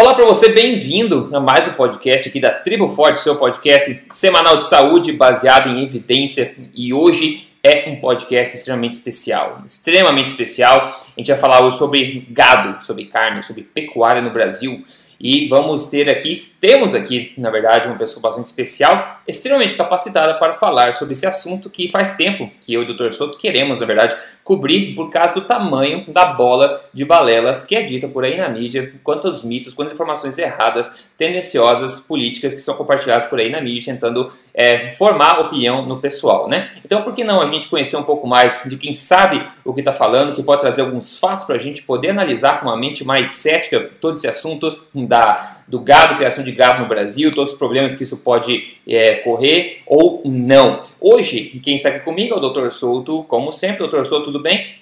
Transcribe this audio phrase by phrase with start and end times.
[0.00, 4.56] Olá para você, bem-vindo a mais um podcast aqui da Tribo Forte, seu podcast semanal
[4.56, 6.54] de saúde baseado em evidência.
[6.72, 10.96] E hoje é um podcast extremamente especial, extremamente especial.
[10.96, 14.84] A gente vai falar hoje sobre gado, sobre carne, sobre pecuária no Brasil.
[15.20, 20.54] E vamos ter aqui, temos aqui, na verdade, uma pessoa bastante especial, extremamente capacitada para
[20.54, 23.10] falar sobre esse assunto que faz tempo que eu e o Dr.
[23.10, 24.14] Soto queremos, na verdade,
[24.48, 28.48] cobrir por causa do tamanho da bola de balelas que é dita por aí na
[28.48, 33.92] mídia, quantos mitos, quantas informações erradas, tendenciosas, políticas que são compartilhadas por aí na mídia,
[33.92, 36.66] tentando é, formar opinião no pessoal, né?
[36.82, 39.80] Então, por que não a gente conhecer um pouco mais de quem sabe o que
[39.82, 43.04] está falando, que pode trazer alguns fatos para a gente poder analisar com uma mente
[43.04, 47.58] mais cética todo esse assunto da, do gado, criação de gado no Brasil, todos os
[47.58, 50.80] problemas que isso pode é, correr ou não.
[50.98, 52.70] Hoje, quem está aqui comigo é o Dr.
[52.70, 54.04] Souto, como sempre, Dr.
[54.04, 54.76] Souto, tudo bem?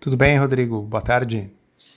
[0.00, 0.80] Tudo bem, Rodrigo.
[0.80, 1.50] Boa tarde.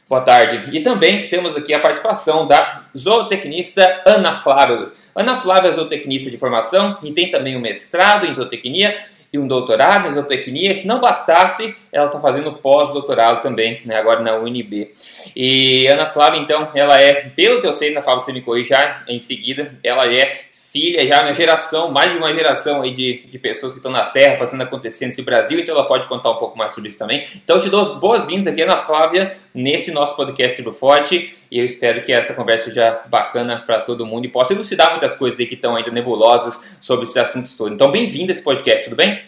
[0.09, 0.76] Boa tarde.
[0.76, 4.91] E também temos aqui a participação da zootecnista Ana Flávia.
[5.13, 8.96] Ana Flávia é zootecnista de formação e tem também um mestrado em zootecnia
[9.32, 10.74] e um doutorado em zootecnia.
[10.74, 14.94] Se não bastasse, ela está fazendo pós-doutorado também, né, agora na UNB.
[15.36, 19.04] E Ana Flávia, então, ela é, pelo que eu sei, Ana Flávia, você me corrija
[19.08, 23.40] em seguida, ela é filha, já uma geração, mais de uma geração aí de, de
[23.40, 26.57] pessoas que estão na Terra fazendo acontecer nesse Brasil, então ela pode contar um pouco
[26.57, 27.26] mais sobre isso também.
[27.35, 31.59] Então eu te dou as boas-vindas aqui, Ana Flávia, nesse nosso podcast do Forte, e
[31.59, 35.40] eu espero que essa conversa seja bacana para todo mundo e possa elucidar muitas coisas
[35.40, 37.74] aí que estão ainda nebulosas sobre esses assuntos todos.
[37.74, 39.21] Então bem-vinda a esse podcast, tudo bem?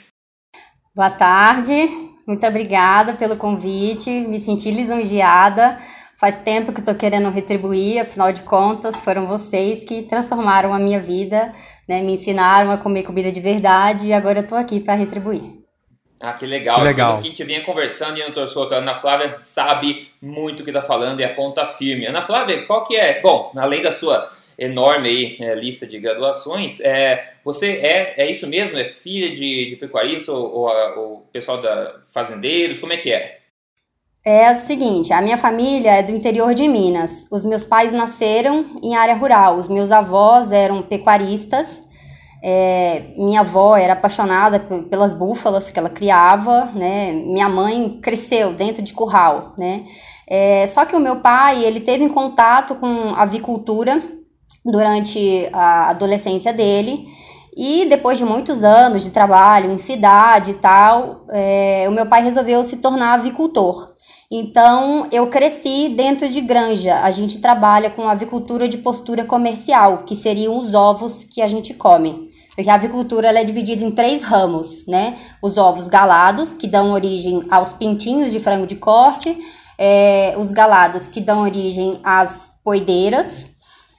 [0.94, 1.74] Boa tarde,
[2.28, 5.80] muito obrigada pelo convite, me senti lisonjeada.
[6.20, 11.00] Faz tempo que estou querendo retribuir, afinal de contas, foram vocês que transformaram a minha
[11.00, 11.54] vida,
[11.88, 15.60] né, me ensinaram a comer comida de verdade e agora eu estou aqui para retribuir.
[16.20, 16.76] Ah, que legal.
[16.76, 17.16] Que legal.
[17.16, 20.64] Aqui a gente vinha conversando e a doutora Souto, a Ana Flávia sabe muito o
[20.66, 22.06] que está falando e é ponta firme.
[22.06, 23.22] Ana Flávia, qual que é?
[23.22, 28.46] Bom, além da sua enorme aí, é, lista de graduações, é, você é, é isso
[28.46, 28.78] mesmo?
[28.78, 32.78] É filha de, de pecuarista ou, ou, ou pessoal da fazendeiros?
[32.78, 33.39] Como é que é?
[34.26, 37.26] É o seguinte, a minha família é do interior de Minas.
[37.32, 39.58] Os meus pais nasceram em área rural.
[39.58, 41.82] Os meus avós eram pecuaristas.
[42.44, 44.60] É, minha avó era apaixonada
[44.90, 47.12] pelas búfalas que ela criava, né?
[47.14, 49.86] Minha mãe cresceu dentro de curral, né?
[50.28, 54.02] É, só que o meu pai, ele teve em contato com avicultura
[54.66, 57.08] durante a adolescência dele.
[57.56, 62.22] E depois de muitos anos de trabalho em cidade e tal, é, o meu pai
[62.22, 63.99] resolveu se tornar avicultor.
[64.32, 67.00] Então, eu cresci dentro de granja.
[67.02, 71.74] A gente trabalha com avicultura de postura comercial, que seriam os ovos que a gente
[71.74, 72.30] come.
[72.56, 75.18] Porque a avicultura é dividida em três ramos, né?
[75.42, 79.36] Os ovos galados, que dão origem aos pintinhos de frango de corte,
[79.80, 83.50] é, os galados, que dão origem às poideiras,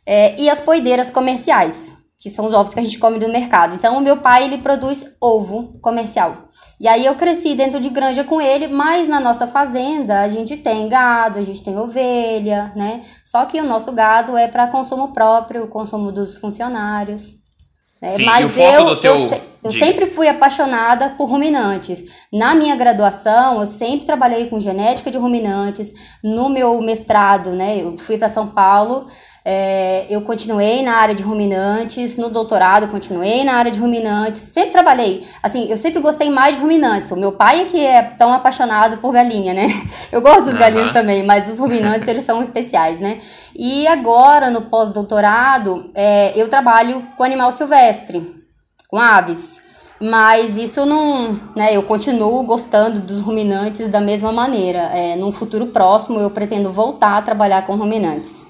[0.06, 3.74] é, e as poideiras comerciais, que são os ovos que a gente come do mercado.
[3.74, 6.49] Então, o meu pai ele produz ovo comercial.
[6.80, 10.56] E aí eu cresci dentro de granja com ele, mas na nossa fazenda a gente
[10.56, 13.02] tem gado, a gente tem ovelha, né?
[13.22, 17.34] Só que o nosso gado é para consumo próprio, consumo dos funcionários.
[18.00, 18.08] Né?
[18.08, 19.14] Sim, mas eu, teu...
[19.14, 22.02] eu, eu sempre fui apaixonada por ruminantes.
[22.32, 25.92] Na minha graduação, eu sempre trabalhei com genética de ruminantes.
[26.24, 29.06] No meu mestrado, né, eu fui para São Paulo
[29.44, 34.72] é, eu continuei na área de ruminantes, no doutorado continuei na área de ruminantes, sempre
[34.72, 37.10] trabalhei, assim, eu sempre gostei mais de ruminantes.
[37.10, 39.66] O meu pai é que é tão apaixonado por galinha, né?
[40.12, 40.58] Eu gosto dos uhum.
[40.58, 43.20] galinhos também, mas os ruminantes eles são especiais, né?
[43.54, 48.34] E agora no pós-doutorado é, eu trabalho com animal silvestre,
[48.88, 49.62] com aves.
[50.00, 51.76] Mas isso não, né?
[51.76, 54.78] Eu continuo gostando dos ruminantes da mesma maneira.
[54.94, 58.49] É, num futuro próximo eu pretendo voltar a trabalhar com ruminantes.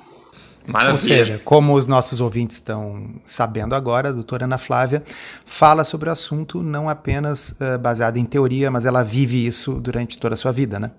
[0.73, 0.93] Maravilha.
[0.93, 5.03] Ou seja, como os nossos ouvintes estão sabendo agora, a doutora Ana Flávia
[5.45, 10.19] fala sobre o assunto não apenas uh, baseado em teoria, mas ela vive isso durante
[10.19, 10.91] toda a sua vida, né?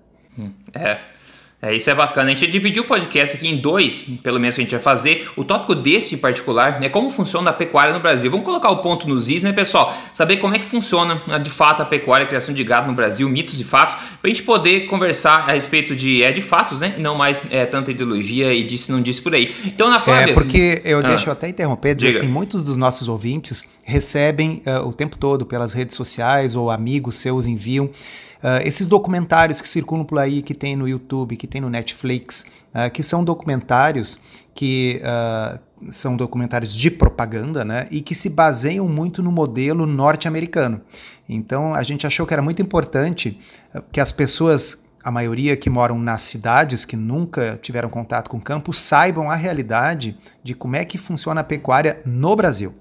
[0.74, 0.98] É.
[1.64, 2.32] É, isso é bacana.
[2.32, 5.30] A gente dividiu o podcast aqui em dois, pelo menos que a gente vai fazer.
[5.36, 8.28] O tópico desse em particular é como funciona a pecuária no Brasil.
[8.28, 9.96] Vamos colocar o ponto nos is, né, pessoal?
[10.12, 12.94] Saber como é que funciona né, de fato a pecuária, a criação de gado no
[12.94, 16.80] Brasil, mitos e fatos, para a gente poder conversar a respeito de, é, de fatos,
[16.80, 16.96] né?
[16.98, 19.54] E não mais é, tanta ideologia e disse não disse por aí.
[19.64, 20.32] Então, na Flávia...
[20.32, 24.64] É, porque eu ah, deixo eu até interromper, dizer assim, muitos dos nossos ouvintes recebem
[24.66, 27.88] uh, o tempo todo pelas redes sociais ou amigos seus enviam
[28.42, 32.44] Uh, esses documentários que circulam por aí, que tem no YouTube, que tem no Netflix,
[32.74, 34.18] uh, que são documentários
[34.52, 35.60] que uh,
[35.92, 37.86] são documentários de propaganda, né?
[37.90, 40.80] E que se baseiam muito no modelo norte-americano.
[41.28, 43.38] Então a gente achou que era muito importante
[43.92, 48.40] que as pessoas a maioria que moram nas cidades, que nunca tiveram contato com o
[48.40, 52.74] campo, saibam a realidade de como é que funciona a pecuária no Brasil.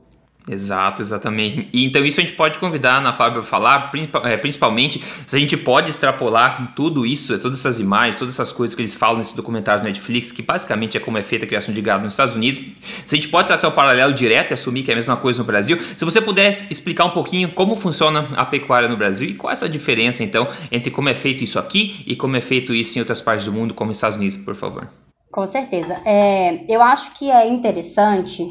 [0.50, 1.70] Exato, exatamente.
[1.72, 3.92] E então isso a gente pode convidar a Ana Flávia a falar,
[4.24, 8.76] é, principalmente se a gente pode extrapolar tudo isso, todas essas imagens, todas essas coisas
[8.76, 11.74] que eles falam nesse documentário do Netflix, que basicamente é como é feita a criação
[11.74, 12.62] de gado nos Estados Unidos.
[13.06, 15.16] Se a gente pode traçar o um paralelo direto e assumir que é a mesma
[15.16, 19.30] coisa no Brasil, se você pudesse explicar um pouquinho como funciona a pecuária no Brasil
[19.30, 22.42] e qual é essa diferença então entre como é feito isso aqui e como é
[22.42, 24.90] feito isso em outras partes do mundo, como nos Estados Unidos, por favor.
[25.32, 26.02] Com certeza.
[26.04, 28.44] É, eu acho que é interessante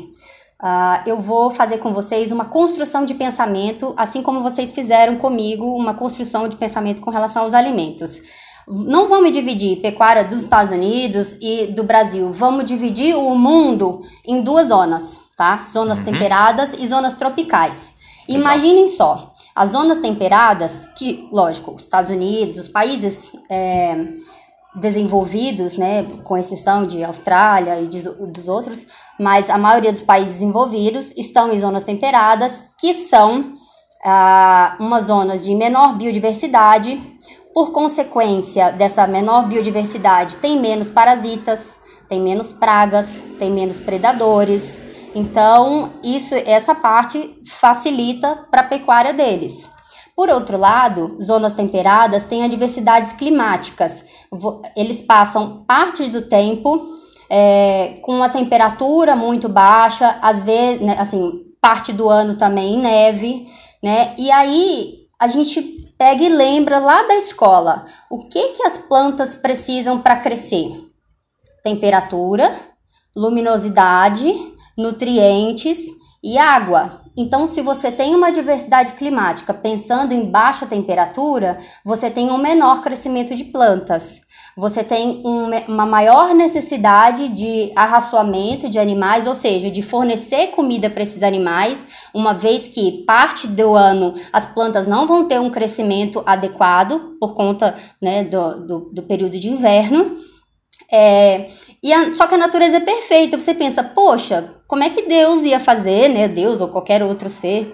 [0.63, 5.65] Uh, eu vou fazer com vocês uma construção de pensamento, assim como vocês fizeram comigo
[5.65, 8.21] uma construção de pensamento com relação aos alimentos.
[8.69, 14.43] Não vamos dividir pecuária dos Estados Unidos e do Brasil, vamos dividir o mundo em
[14.43, 15.65] duas zonas, tá?
[15.67, 16.05] Zonas uhum.
[16.05, 17.95] temperadas e zonas tropicais.
[18.29, 18.43] Legal.
[18.43, 23.97] Imaginem só, as zonas temperadas, que, lógico, os Estados Unidos, os países é,
[24.75, 28.87] desenvolvidos, né, com exceção de Austrália e de, dos outros,
[29.19, 33.55] mas a maioria dos países desenvolvidos estão em zonas temperadas, que são
[34.05, 37.01] ah, umas zonas de menor biodiversidade.
[37.53, 41.77] Por consequência dessa menor biodiversidade, tem menos parasitas,
[42.09, 44.83] tem menos pragas, tem menos predadores.
[45.15, 49.69] Então, isso, essa parte facilita para a pecuária deles.
[50.21, 54.05] Por outro lado, zonas temperadas têm adversidades climáticas.
[54.77, 56.95] Eles passam parte do tempo
[57.31, 62.83] é, com uma temperatura muito baixa, às vezes, né, assim, parte do ano também em
[62.83, 63.49] neve,
[63.83, 64.15] né?
[64.19, 69.35] E aí a gente pega e lembra lá da escola o que que as plantas
[69.35, 70.85] precisam para crescer:
[71.65, 72.55] temperatura,
[73.17, 74.35] luminosidade,
[74.77, 75.79] nutrientes
[76.23, 77.00] e água.
[77.17, 82.81] Então, se você tem uma diversidade climática pensando em baixa temperatura, você tem um menor
[82.83, 84.21] crescimento de plantas.
[84.57, 90.91] Você tem um, uma maior necessidade de arraçoamento de animais, ou seja, de fornecer comida
[90.91, 95.51] para esses animais, uma vez que parte do ano as plantas não vão ter um
[95.51, 100.17] crescimento adequado por conta né, do, do, do período de inverno.
[100.93, 101.49] É,
[101.83, 103.39] e a, só que a natureza é perfeita.
[103.39, 106.29] Você pensa, poxa, como é que Deus ia fazer, né?
[106.29, 107.73] Deus ou qualquer outro ser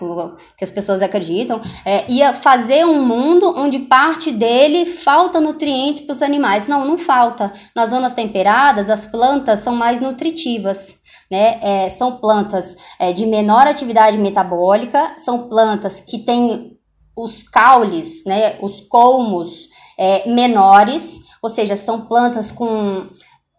[0.56, 6.14] que as pessoas acreditam, é, ia fazer um mundo onde parte dele falta nutrientes para
[6.14, 6.66] os animais.
[6.66, 7.52] Não, não falta.
[7.74, 10.98] Nas zonas temperadas, as plantas são mais nutritivas.
[11.30, 11.58] Né?
[11.60, 16.78] É, são plantas é, de menor atividade metabólica, são plantas que têm
[17.14, 23.06] os caules, né, os colmos é, menores, ou seja, são plantas com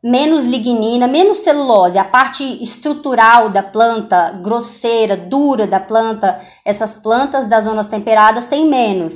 [0.03, 7.47] menos lignina, menos celulose, a parte estrutural da planta, grosseira, dura da planta, essas plantas
[7.47, 9.15] das zonas temperadas têm menos.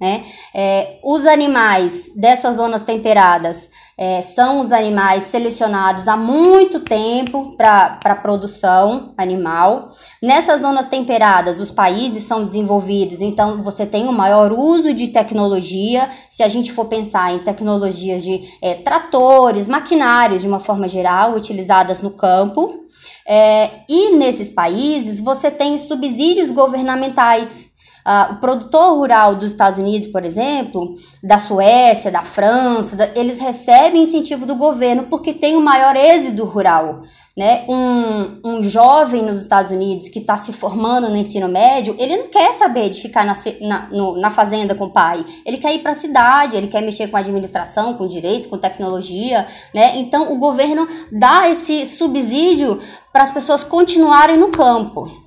[0.00, 0.24] Né?
[0.52, 8.14] É, os animais dessas zonas temperadas é, são os animais selecionados há muito tempo para
[8.22, 9.92] produção animal.
[10.22, 16.08] Nessas zonas temperadas, os países são desenvolvidos, então você tem um maior uso de tecnologia.
[16.30, 21.34] Se a gente for pensar em tecnologias de é, tratores, maquinários de uma forma geral,
[21.34, 22.80] utilizadas no campo.
[23.26, 27.71] É, e nesses países você tem subsídios governamentais
[28.06, 33.38] Uh, o produtor rural dos Estados Unidos, por exemplo, da Suécia, da França, da, eles
[33.38, 37.02] recebem incentivo do governo porque tem um maior êxito rural.
[37.36, 37.64] Né?
[37.66, 42.28] Um, um jovem nos Estados Unidos que está se formando no ensino médio, ele não
[42.28, 45.24] quer saber de ficar na, na, no, na fazenda com o pai.
[45.46, 49.46] Ele quer ir para a cidade, ele quer mexer com administração, com direito, com tecnologia.
[49.72, 49.96] Né?
[49.98, 52.80] Então, o governo dá esse subsídio
[53.12, 55.21] para as pessoas continuarem no campo.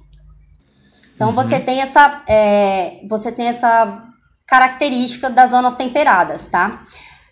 [1.15, 1.35] Então uhum.
[1.35, 4.03] você tem essa é, você tem essa
[4.45, 6.81] característica das zonas temperadas, tá?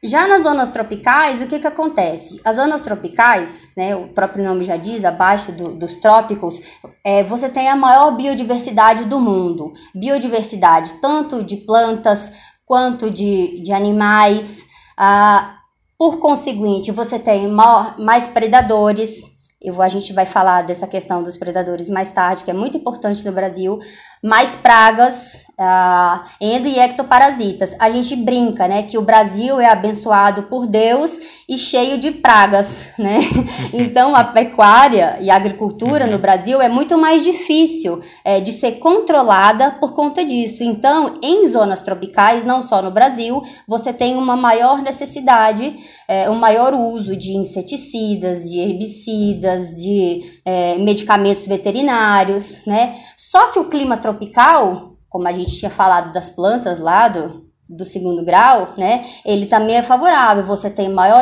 [0.05, 2.41] Já nas zonas tropicais, o que, que acontece?
[2.43, 6.59] As zonas tropicais, né, o próprio nome já diz, abaixo do, dos trópicos,
[7.05, 9.71] é, você tem a maior biodiversidade do mundo.
[9.95, 12.33] Biodiversidade tanto de plantas
[12.65, 14.67] quanto de, de animais.
[14.97, 15.55] Ah,
[15.97, 19.21] por conseguinte, você tem maior, mais predadores,
[19.63, 23.25] eu, a gente vai falar dessa questão dos predadores mais tarde, que é muito importante
[23.25, 23.79] no Brasil.
[24.23, 27.75] Mais pragas, uh, endo e ectoparasitas.
[27.79, 32.89] A gente brinca, né, que o Brasil é abençoado por Deus e cheio de pragas,
[32.97, 33.19] né?
[33.73, 36.21] Então a pecuária e a agricultura no uhum.
[36.21, 40.63] Brasil é muito mais difícil é, de ser controlada por conta disso.
[40.63, 45.75] Então, em zonas tropicais, não só no Brasil, você tem uma maior necessidade,
[46.07, 52.95] é, um maior uso de inseticidas, de herbicidas, de é, medicamentos veterinários, né?
[53.33, 57.85] Só que o clima tropical como a gente tinha falado das plantas lá do, do
[57.85, 60.43] segundo grau, né, ele também é favorável.
[60.43, 61.21] Você tem maior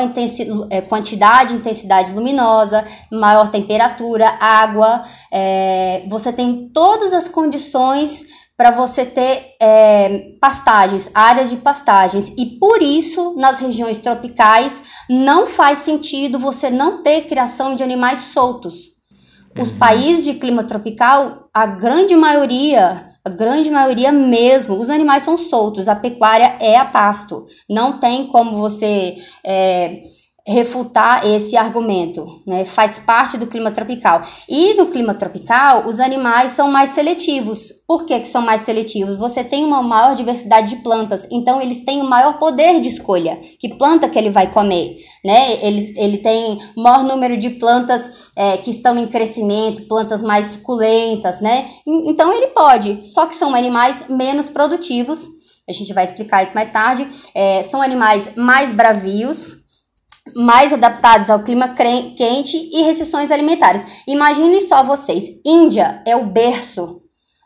[0.70, 8.24] é, quantidade intensidade luminosa, maior temperatura, água, é, você tem todas as condições
[8.56, 12.30] para você ter é, pastagens, áreas de pastagens.
[12.38, 18.20] E por isso, nas regiões tropicais, não faz sentido você não ter criação de animais
[18.32, 18.90] soltos.
[19.60, 19.77] Os uhum.
[19.77, 25.88] países de clima tropical, a grande maioria a grande maioria mesmo, os animais são soltos,
[25.88, 27.46] a pecuária é a pasto.
[27.70, 30.01] Não tem como você é,
[30.45, 32.65] refutar esse argumento, né?
[32.65, 34.24] Faz parte do clima tropical.
[34.50, 37.71] E no clima tropical, os animais são mais seletivos.
[37.88, 39.17] Por que, que são mais seletivos?
[39.17, 43.39] Você tem uma maior diversidade de plantas, então eles têm um maior poder de escolha.
[43.60, 45.63] Que planta que ele vai comer, né?
[45.63, 51.39] Ele, ele tem maior número de plantas é, que estão em crescimento, plantas mais suculentas,
[51.39, 51.69] né?
[51.86, 55.19] Então ele pode, só que são animais menos produtivos.
[55.69, 57.07] A gente vai explicar isso mais tarde.
[57.36, 59.61] É, são animais mais bravios,
[60.36, 63.86] mais adaptados ao clima quente e restrições alimentares.
[64.08, 67.01] Imaginem só vocês, Índia é o berço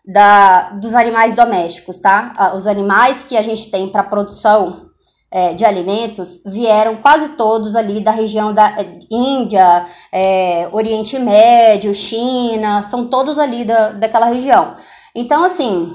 [0.05, 2.53] da, dos animais domésticos, tá?
[2.55, 4.85] Os animais que a gente tem para produção
[5.31, 11.93] é, de alimentos vieram quase todos ali da região da é, Índia, é, Oriente Médio,
[11.93, 14.75] China, são todos ali da, daquela região.
[15.15, 15.91] Então, assim,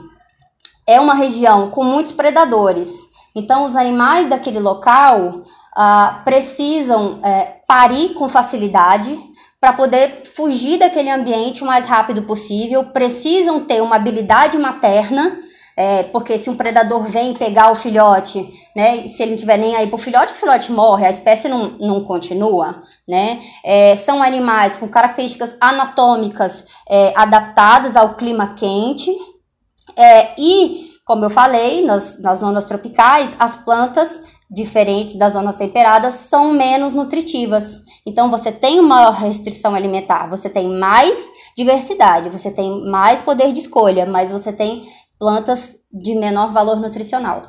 [0.87, 2.91] é uma região com muitos predadores.
[3.35, 5.45] Então, os animais daquele local
[5.77, 9.19] uh, precisam é, parir com facilidade
[9.61, 15.37] para poder fugir daquele ambiente o mais rápido possível, precisam ter uma habilidade materna,
[15.77, 19.77] é, porque se um predador vem pegar o filhote, né, se ele não tiver nem
[19.77, 23.41] aí para o filhote, o filhote morre, a espécie não, não continua, né?
[23.65, 29.11] É, são animais com características anatômicas é, adaptadas ao clima quente
[29.97, 36.14] é, e, como eu falei, nas, nas zonas tropicais, as plantas diferentes das zonas temperadas
[36.14, 37.80] são menos nutritivas.
[38.04, 41.16] Então você tem uma restrição alimentar, você tem mais
[41.57, 44.88] diversidade, você tem mais poder de escolha, mas você tem
[45.19, 47.42] plantas de menor valor nutricional.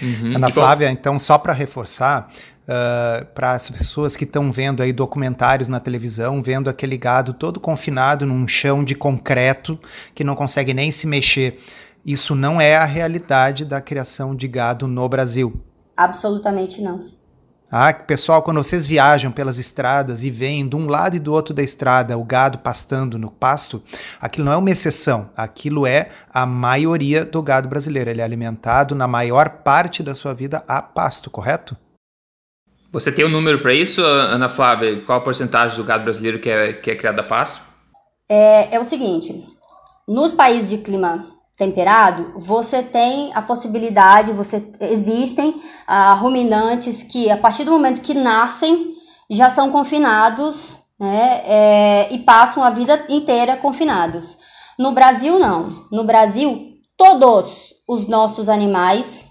[0.00, 0.36] Uhum.
[0.36, 2.28] Ana Flávia, então só para reforçar,
[2.66, 7.60] Uh, para as pessoas que estão vendo aí documentários na televisão, vendo aquele gado todo
[7.60, 9.78] confinado num chão de concreto
[10.12, 11.60] que não consegue nem se mexer.
[12.04, 15.62] Isso não é a realidade da criação de gado no Brasil.
[15.96, 17.16] Absolutamente não.
[17.70, 21.52] Ah, pessoal, quando vocês viajam pelas estradas e veem de um lado e do outro
[21.52, 23.82] da estrada o gado pastando no pasto,
[24.20, 28.08] aquilo não é uma exceção, aquilo é a maioria do gado brasileiro.
[28.08, 31.76] Ele é alimentado na maior parte da sua vida a pasto, correto?
[32.92, 35.02] Você tem um número para isso, Ana Flávia?
[35.02, 37.60] Qual a porcentagem do gado brasileiro que é, que é criado a pasto?
[38.28, 39.44] É, é o seguinte:
[40.06, 47.36] nos países de clima temperado, você tem a possibilidade, você existem ah, ruminantes que a
[47.36, 48.94] partir do momento que nascem
[49.30, 54.36] já são confinados né, é, e passam a vida inteira confinados.
[54.78, 55.86] No Brasil não.
[55.90, 59.24] No Brasil todos os nossos animais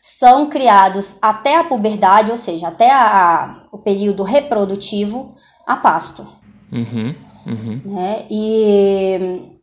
[0.00, 5.36] são criados até a puberdade, ou seja, até a, a, o período reprodutivo,
[5.66, 6.26] a pasto.
[6.72, 7.14] Uhum,
[7.46, 7.82] uhum.
[7.84, 8.26] Né?
[8.30, 9.53] E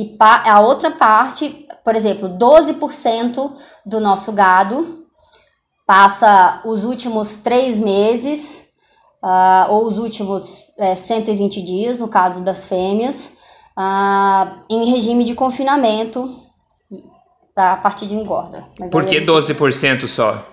[0.00, 3.52] e a outra parte, por exemplo, 12%
[3.84, 5.04] do nosso gado
[5.86, 8.64] passa os últimos três meses,
[9.22, 13.32] uh, ou os últimos é, 120 dias, no caso das fêmeas,
[13.76, 16.40] uh, em regime de confinamento
[17.54, 18.64] para a partir de engorda.
[18.78, 20.46] Mas Por que 12% só?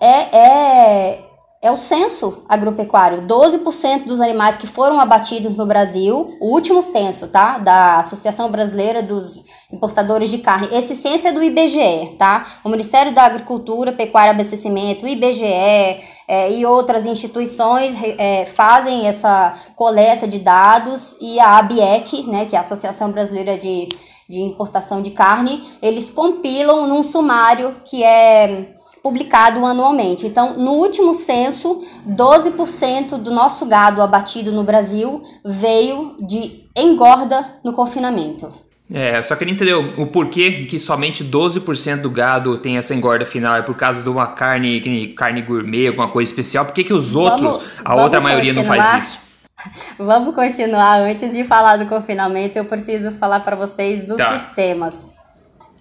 [0.00, 1.24] É, é,
[1.62, 3.22] é o censo agropecuário.
[3.22, 7.58] 12% dos animais que foram abatidos no Brasil, o último censo, tá?
[7.58, 10.68] Da Associação Brasileira dos Importadores de Carne.
[10.72, 12.58] Esse censo é do IBGE, tá?
[12.64, 19.06] O Ministério da Agricultura, Pecuária e Abastecimento, o IBGE é, e outras instituições é, fazem
[19.06, 23.88] essa coleta de dados e a ABIEC, né, que é a Associação Brasileira de,
[24.28, 30.26] de Importação de Carne, eles compilam num sumário que é publicado anualmente.
[30.26, 37.72] Então, no último censo, 12% do nosso gado abatido no Brasil veio de engorda no
[37.72, 38.48] confinamento.
[38.94, 43.56] É, só queria entender o porquê que somente 12% do gado tem essa engorda final.
[43.56, 46.66] É por causa de uma carne, carne gourmet, alguma coisa especial?
[46.66, 49.18] Por que, que os outros, vamos, a outra maioria não faz isso?
[49.96, 51.00] Vamos continuar.
[51.02, 54.40] Antes de falar do confinamento, eu preciso falar para vocês dos tá.
[54.40, 55.08] sistemas.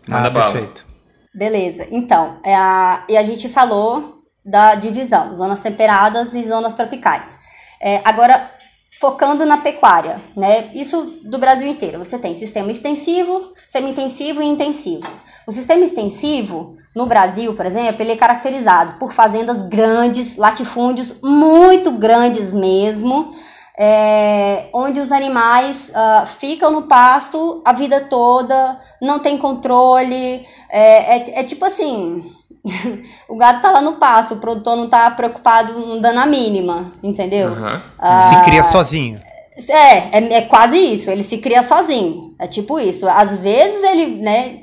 [0.09, 0.85] Ah, perfeito.
[1.33, 1.87] Beleza.
[1.91, 7.37] Então, é a, e a gente falou da divisão, zonas temperadas e zonas tropicais.
[7.79, 8.51] É, agora,
[8.99, 10.69] focando na pecuária, né?
[10.73, 11.97] Isso do Brasil inteiro.
[11.99, 15.07] Você tem sistema extensivo, semi-intensivo e intensivo.
[15.47, 21.91] O sistema extensivo, no Brasil, por exemplo, ele é caracterizado por fazendas grandes, latifúndios muito
[21.91, 23.33] grandes mesmo,
[23.77, 31.17] é, onde os animais uh, ficam no pasto a vida toda, não tem controle, é,
[31.17, 32.31] é, é tipo assim,
[33.27, 36.91] o gado tá lá no pasto, o produtor não tá preocupado, não dando a mínima,
[37.01, 37.49] entendeu?
[37.49, 37.81] Uhum.
[37.97, 39.21] Ah, se cria sozinho.
[39.69, 42.33] É, é, é, quase isso, ele se cria sozinho.
[42.39, 43.07] É tipo isso.
[43.07, 44.61] Às vezes ele, né,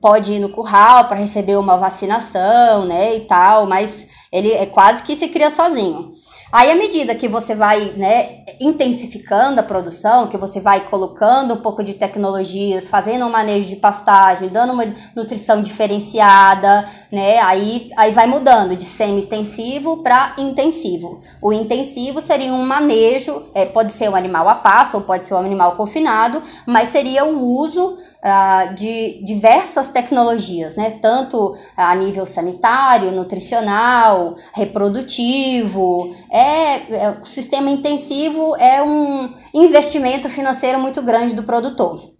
[0.00, 5.02] pode ir no curral para receber uma vacinação, né, e tal, mas ele é quase
[5.02, 6.12] que se cria sozinho.
[6.52, 11.62] Aí, à medida que você vai né, intensificando a produção, que você vai colocando um
[11.62, 14.84] pouco de tecnologias, fazendo um manejo de pastagem, dando uma
[15.16, 21.22] nutrição diferenciada, né, aí, aí vai mudando de semi-extensivo para intensivo.
[21.40, 25.32] O intensivo seria um manejo, é, pode ser um animal a passo ou pode ser
[25.32, 30.98] um animal confinado, mas seria o uso uh, de diversas tecnologias, né?
[31.02, 36.14] Tanto a nível sanitário, nutricional, reprodutivo.
[36.30, 42.12] É, é, o sistema intensivo é um investimento financeiro muito grande do produtor.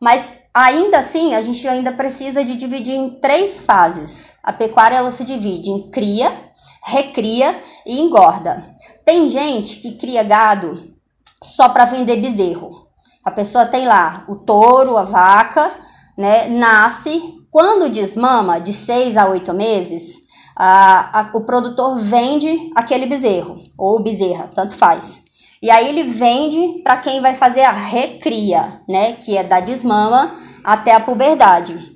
[0.00, 4.34] Mas ainda assim, a gente ainda precisa de dividir em três fases.
[4.42, 6.32] A pecuária ela se divide em cria,
[6.84, 8.74] recria e engorda.
[9.04, 10.94] Tem gente que cria gado
[11.42, 12.89] só para vender bezerro.
[13.24, 15.70] A pessoa tem lá o touro, a vaca,
[16.16, 16.48] né?
[16.48, 17.38] Nasce.
[17.50, 20.18] Quando desmama, de seis a oito meses,
[20.56, 25.22] a, a, o produtor vende aquele bezerro, ou bezerra, tanto faz.
[25.62, 29.12] E aí ele vende para quem vai fazer a recria, né?
[29.14, 30.32] Que é da desmama
[30.64, 31.89] até a puberdade.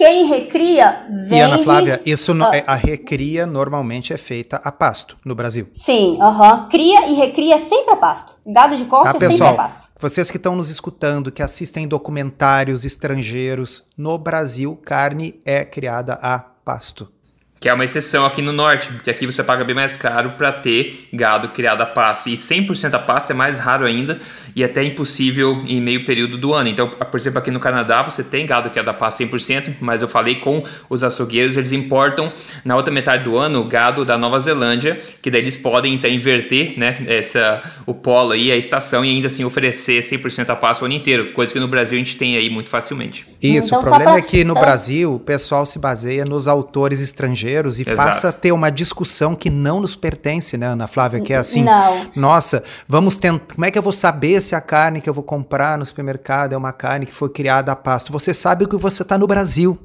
[0.00, 1.34] Quem recria vende...
[1.34, 5.68] E Ana Flávia, isso no, uh, a recria normalmente é feita a pasto no Brasil.
[5.74, 6.16] Sim.
[6.16, 6.68] Uh -huh.
[6.70, 8.32] Cria e recria sempre a pasto.
[8.46, 9.88] Gado de corte tá, é pessoal, sempre a pasto.
[9.98, 16.38] Vocês que estão nos escutando, que assistem documentários estrangeiros, no Brasil, carne é criada a
[16.38, 17.12] pasto
[17.60, 20.50] que é uma exceção aqui no norte, porque aqui você paga bem mais caro para
[20.50, 22.30] ter gado criado a pasto.
[22.30, 24.18] E 100% a pasto é mais raro ainda
[24.56, 26.70] e até impossível em meio período do ano.
[26.70, 30.08] Então, por exemplo, aqui no Canadá você tem gado criado a pasto 100%, mas eu
[30.08, 32.32] falei com os açougueiros, eles importam
[32.64, 36.08] na outra metade do ano o gado da Nova Zelândia, que daí eles podem então
[36.08, 40.80] inverter né, essa, o polo aí, a estação, e ainda assim oferecer 100% a pasto
[40.80, 43.26] o ano inteiro, coisa que no Brasil a gente tem aí muito facilmente.
[43.42, 44.18] Isso, então, o problema pra...
[44.18, 44.62] é que no então...
[44.62, 47.96] Brasil o pessoal se baseia nos autores estrangeiros estrangeiros e Exato.
[47.96, 51.20] passa a ter uma discussão que não nos pertence, né, Ana Flávia?
[51.20, 52.10] Que é assim, não.
[52.14, 53.54] nossa, vamos tentar.
[53.54, 56.52] Como é que eu vou saber se a carne que eu vou comprar no supermercado
[56.52, 58.12] é uma carne que foi criada a pasto?
[58.12, 59.78] Você sabe que você está no Brasil.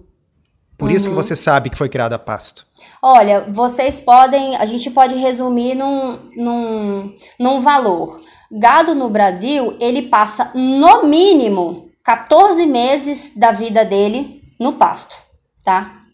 [0.77, 0.95] Por uhum.
[0.95, 1.21] isso que uhum.
[1.21, 2.65] você sabe que foi criada a pasto.
[3.01, 4.55] Olha, vocês podem.
[4.57, 8.21] A gente pode resumir num, num, num valor.
[8.51, 15.15] Gado no Brasil, ele passa no mínimo 14 meses da vida dele no pasto,
[15.63, 16.04] tá?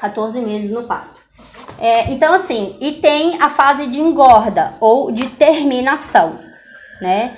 [0.00, 1.20] 14 meses no pasto.
[1.80, 6.38] É, então, assim, e tem a fase de engorda ou de terminação,
[7.00, 7.36] né?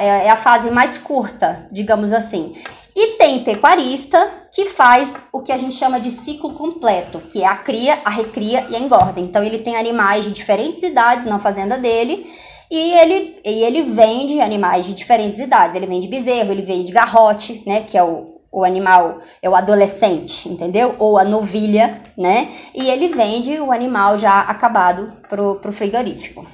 [0.00, 2.54] É, é a fase mais curta, digamos assim.
[2.96, 7.46] E tem pecuarista que faz o que a gente chama de ciclo completo, que é
[7.46, 9.20] a cria, a recria e a engorda.
[9.20, 12.24] Então ele tem animais de diferentes idades na fazenda dele
[12.70, 15.74] e ele, e ele vende animais de diferentes idades.
[15.74, 20.48] Ele vende bezerro, ele vende garrote, né, que é o, o animal é o adolescente,
[20.48, 20.94] entendeu?
[20.98, 22.52] Ou a novilha, né?
[22.74, 26.46] E ele vende o animal já acabado pro, pro frigorífico.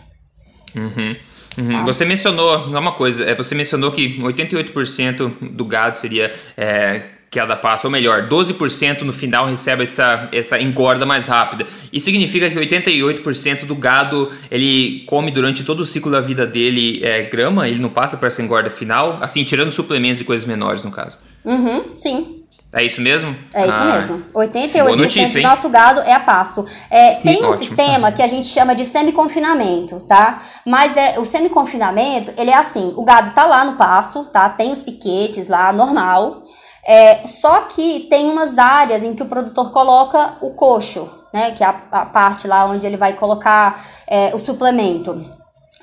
[0.75, 1.17] Uhum.
[1.59, 1.77] Uhum.
[1.77, 1.85] Ah.
[1.85, 7.47] Você mencionou, uma coisa, é, você mencionou que 88% do gado seria é, que a
[7.47, 11.65] da passa, ou melhor, 12% no final recebe essa, essa engorda mais rápida.
[11.93, 17.01] Isso significa que 88% do gado ele come durante todo o ciclo da vida dele
[17.05, 20.85] é, grama, ele não passa para essa engorda final, assim, tirando suplementos e coisas menores
[20.85, 21.19] no caso.
[21.45, 22.41] Uhum, sim.
[22.73, 23.35] É isso mesmo?
[23.53, 24.25] É isso ah, mesmo.
[24.33, 26.65] 88% notícia, do nosso gado é a pasto.
[26.89, 27.59] É, tem um ótimo.
[27.59, 30.41] sistema que a gente chama de semi-confinamento, tá?
[30.65, 34.49] Mas é, o semi-confinamento, ele é assim, o gado tá lá no pasto, tá?
[34.49, 36.45] Tem os piquetes lá, normal.
[36.87, 41.53] É, só que tem umas áreas em que o produtor coloca o coxo, né?
[41.53, 45.25] Que é a, a parte lá onde ele vai colocar é, o suplemento.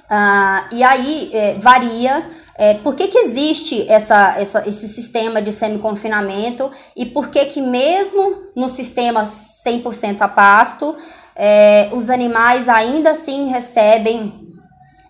[0.10, 5.52] Ah, e aí é, varia é, por que, que existe essa, essa, esse sistema de
[5.52, 10.96] semi-confinamento e por que, que mesmo no sistema 100% a pasto,
[11.36, 14.47] é, os animais ainda assim recebem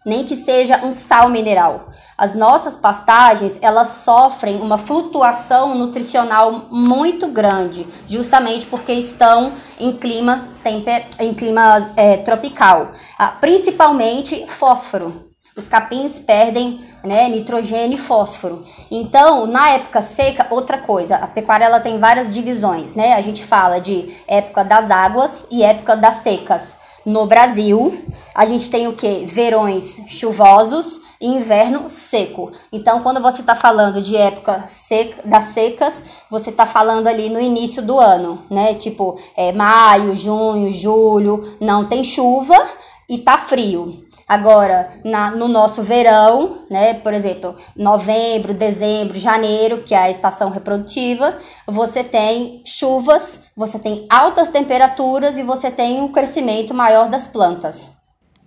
[0.07, 1.89] nem que seja um sal mineral.
[2.17, 10.47] As nossas pastagens, elas sofrem uma flutuação nutricional muito grande, justamente porque estão em clima,
[10.63, 12.93] temper, em clima é, tropical.
[13.19, 15.27] Ah, principalmente fósforo.
[15.57, 18.63] Os capins perdem né, nitrogênio e fósforo.
[18.89, 23.13] Então, na época seca, outra coisa, a pecuária ela tem várias divisões, né?
[23.15, 26.76] A gente fala de época das águas e época das secas.
[27.07, 28.03] No Brasil,
[28.35, 29.25] a gente tem o que?
[29.25, 32.51] Verões chuvosos e inverno seco.
[32.69, 37.39] Então, quando você está falando de época seca, das secas, você está falando ali no
[37.39, 38.73] início do ano, né?
[38.73, 42.61] Tipo, é, maio, junho, julho, não tem chuva
[43.07, 44.05] e tá frio.
[44.27, 50.49] Agora, na, no nosso verão, né, por exemplo, novembro, dezembro, janeiro, que é a estação
[50.49, 57.25] reprodutiva, você tem chuvas, você tem altas temperaturas e você tem um crescimento maior das
[57.25, 57.89] plantas.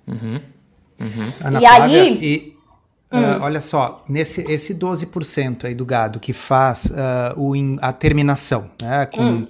[0.07, 0.43] Uhum.
[1.01, 1.33] Uhum.
[1.43, 2.19] Ana e Flávia, aí.
[2.21, 2.57] E,
[3.11, 3.43] uh, hum.
[3.43, 9.07] olha só, nesse esse 12% aí do gado que faz uh, o, a terminação, né,
[9.07, 9.23] com.
[9.23, 9.47] Hum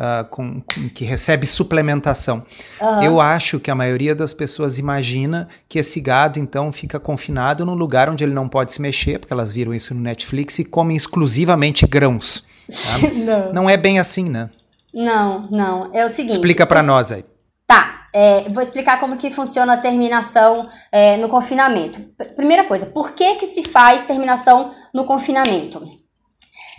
[0.00, 2.42] uh, com, com, que recebe suplementação.
[2.80, 3.02] Uhum.
[3.02, 7.74] Eu acho que a maioria das pessoas imagina que esse gado, então, fica confinado num
[7.74, 10.96] lugar onde ele não pode se mexer, porque elas viram isso no Netflix e comem
[10.96, 12.42] exclusivamente grãos.
[12.68, 13.08] Tá?
[13.14, 13.52] não.
[13.52, 14.48] não é bem assim, né?
[14.94, 15.90] Não, não.
[15.92, 16.32] É o seguinte.
[16.32, 17.24] Explica para nós aí.
[17.66, 22.00] Tá, é, vou explicar como que funciona a terminação é, no confinamento.
[22.34, 25.80] Primeira coisa, por que que se faz terminação no confinamento?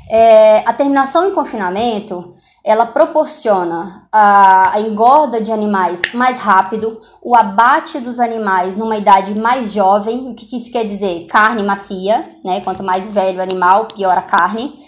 [0.10, 8.00] É, a terminação em confinamento, ela proporciona a, engorda de animais mais rápido, o abate
[8.00, 10.30] dos animais numa idade mais jovem.
[10.30, 11.26] O que, isso quer dizer?
[11.28, 12.62] Carne macia, né?
[12.62, 14.80] Quanto mais velho o animal, pior a carne.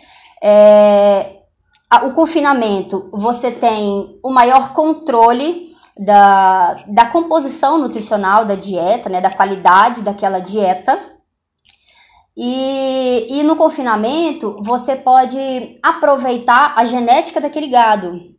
[0.42, 1.38] É,
[2.04, 9.20] o confinamento, você tem o maior controle da, da composição nutricional da dieta, né?
[9.20, 11.00] Da qualidade daquela dieta.
[12.36, 15.38] E, e no confinamento, você pode
[15.82, 18.34] aproveitar a genética daquele gado.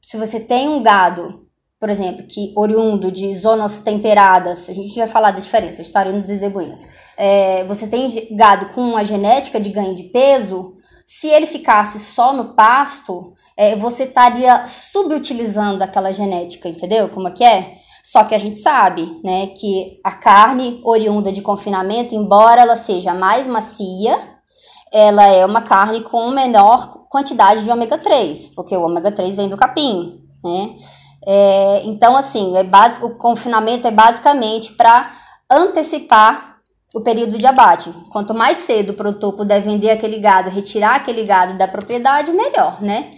[0.00, 1.46] Se você tem um gado,
[1.80, 6.36] por exemplo, que oriundo de zonas temperadas, a gente vai falar da diferença, taurinos e
[6.36, 6.86] zebuínos.
[7.16, 12.32] É, você tem gado com uma genética de ganho de peso, se ele ficasse só
[12.32, 17.08] no pasto, é, você estaria subutilizando aquela genética, entendeu?
[17.08, 17.78] Como é que é?
[18.12, 23.12] Só que a gente sabe, né, que a carne oriunda de confinamento, embora ela seja
[23.12, 24.16] mais macia,
[24.92, 29.48] ela é uma carne com menor quantidade de ômega 3, porque o ômega 3 vem
[29.48, 30.76] do capim, né?
[31.26, 35.10] É, então, assim, é básico, o confinamento é basicamente para
[35.50, 36.58] antecipar
[36.94, 37.90] o período de abate.
[38.12, 42.80] Quanto mais cedo o produtor puder vender aquele gado, retirar aquele gado da propriedade, melhor,
[42.80, 43.10] né?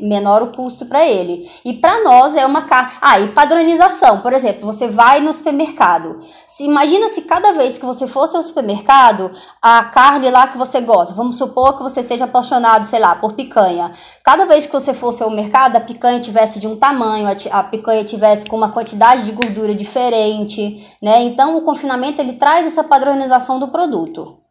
[0.00, 1.50] Menor o custo para ele.
[1.64, 2.92] E para nós é uma carne.
[3.00, 6.20] Ah, e padronização, por exemplo, você vai no supermercado.
[6.48, 10.80] Se imagina se cada vez que você fosse ao supermercado, a carne lá que você
[10.80, 13.92] gosta, vamos supor que você seja apaixonado, sei lá, por picanha.
[14.24, 18.04] Cada vez que você fosse ao mercado, a picanha tivesse de um tamanho, a picanha
[18.04, 21.22] tivesse com uma quantidade de gordura diferente, né?
[21.24, 24.45] Então o confinamento ele traz essa padronização do produto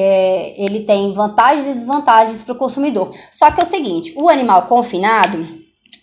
[0.00, 3.12] é, ele tem vantagens e desvantagens para o consumidor.
[3.30, 5.46] Só que é o seguinte, o animal confinado,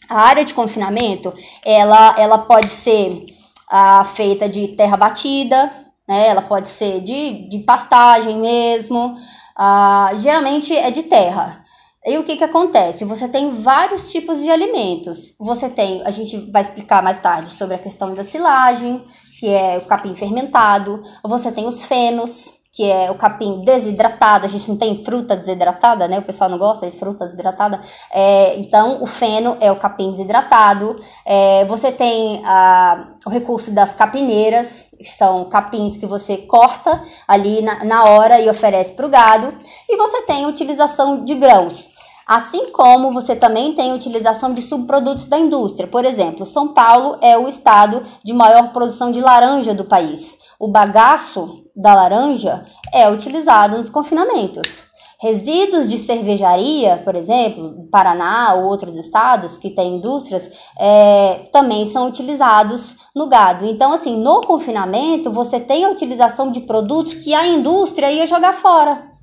[0.10, 3.26] a área de confinamento, ela, ela pode ser
[3.70, 5.72] ah, feita de terra batida,
[6.08, 6.28] né?
[6.28, 9.18] Ela pode ser de, de pastagem mesmo.
[9.56, 11.64] Ah, geralmente é de terra.
[12.06, 13.04] E o que, que acontece?
[13.04, 15.34] Você tem vários tipos de alimentos.
[15.40, 19.04] Você tem, a gente vai explicar mais tarde sobre a questão da silagem,
[19.40, 21.02] que é o capim fermentado.
[21.24, 26.10] Você tem os fenos, que é o capim desidratado, a gente não tem fruta desidratada,
[26.10, 26.20] né?
[26.20, 27.80] O pessoal não gosta de fruta desidratada.
[28.12, 31.00] É, então, o feno é o capim desidratado.
[31.26, 37.62] É, você tem a, o recurso das capineiras, que são capins que você corta ali
[37.62, 39.54] na, na hora e oferece para o gado.
[39.88, 41.88] E você tem a utilização de grãos.
[42.28, 45.88] Assim como você também tem utilização de subprodutos da indústria.
[45.88, 50.36] Por exemplo, São Paulo é o estado de maior produção de laranja do país.
[50.60, 54.86] O bagaço da laranja é utilizado nos confinamentos.
[55.20, 62.08] Resíduos de cervejaria, por exemplo, Paraná ou outros estados que têm indústrias, é, também são
[62.08, 63.66] utilizados no gado.
[63.66, 68.54] Então, assim, no confinamento, você tem a utilização de produtos que a indústria ia jogar
[68.54, 69.15] fora.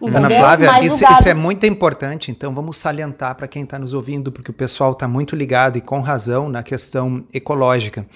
[0.00, 0.18] Entendeu?
[0.18, 1.14] Ana Flávia, isso, gado...
[1.14, 4.92] isso, é muito importante, então vamos salientar para quem está nos ouvindo, porque o pessoal
[4.92, 8.06] está muito ligado e com razão na questão ecológica.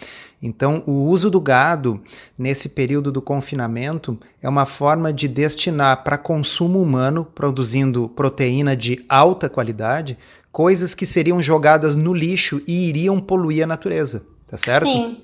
[0.43, 2.01] Então, o uso do gado
[2.39, 9.05] nesse período do confinamento é uma forma de destinar para consumo humano, produzindo proteína de
[9.09, 10.17] alta qualidade,
[10.53, 14.89] coisas que seriam jogadas no lixo e iriam poluir a natureza, tá certo?
[14.89, 15.23] Sim.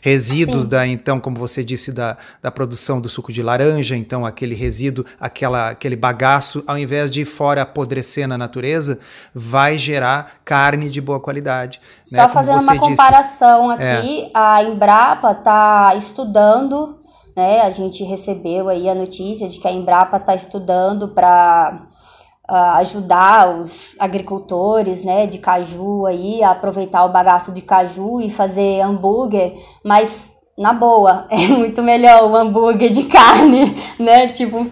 [0.00, 0.70] Resíduos Sim.
[0.70, 5.04] da, então, como você disse, da, da produção do suco de laranja, então aquele resíduo,
[5.20, 8.98] aquela, aquele bagaço, ao invés de ir fora apodrecer na natureza,
[9.34, 11.80] vai gerar carne de boa qualidade.
[12.02, 12.28] Só né?
[12.28, 13.90] fazendo uma comparação disse.
[13.90, 14.30] aqui, é.
[14.34, 16.98] a Embrapa está estudando,
[17.36, 17.60] né?
[17.60, 21.86] A gente recebeu aí a notícia de que a Embrapa está estudando para
[22.48, 28.80] ajudar os agricultores, né, de caju aí a aproveitar o bagaço de caju e fazer
[28.80, 34.26] hambúrguer, mas na boa, é muito melhor o hambúrguer de carne, né?
[34.26, 34.66] Tipo,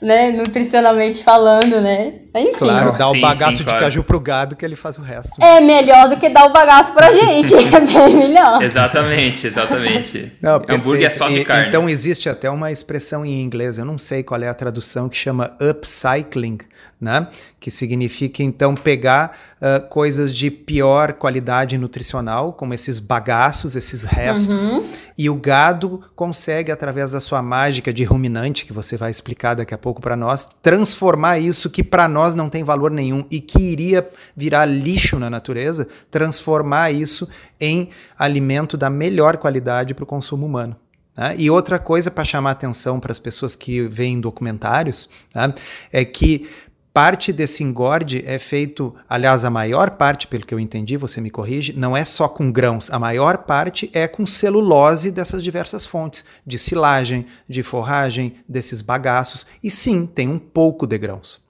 [0.00, 0.30] né?
[0.30, 2.21] Nutricionalmente falando, né?
[2.34, 2.52] Enfim.
[2.52, 3.80] Claro, dá o bagaço sim, de claro.
[3.80, 5.32] caju pro gado que ele faz o resto.
[5.42, 8.62] É melhor do que dar o bagaço pra gente, é bem melhor.
[8.62, 10.32] Exatamente, exatamente.
[10.40, 11.68] Não, hambúrguer é só de carne.
[11.68, 15.16] Então existe até uma expressão em inglês, eu não sei qual é a tradução, que
[15.16, 16.58] chama upcycling,
[17.02, 17.26] né?
[17.58, 24.70] Que significa então pegar uh, coisas de pior qualidade nutricional, como esses bagaços, esses restos,
[24.70, 24.86] uhum.
[25.18, 29.74] e o gado consegue, através da sua mágica de ruminante, que você vai explicar daqui
[29.74, 33.60] a pouco para nós, transformar isso que para nós não tem valor nenhum e que
[33.60, 37.28] iria virar lixo na natureza, transformar isso
[37.60, 40.76] em alimento da melhor qualidade para o consumo humano.
[41.16, 41.34] Né?
[41.38, 45.54] E outra coisa para chamar atenção para as pessoas que veem documentários tá?
[45.92, 46.48] é que
[46.92, 51.30] Parte desse engorde é feito, aliás, a maior parte, pelo que eu entendi, você me
[51.30, 56.22] corrige, não é só com grãos, a maior parte é com celulose dessas diversas fontes,
[56.46, 61.41] de silagem, de forragem, desses bagaços, e sim, tem um pouco de grãos.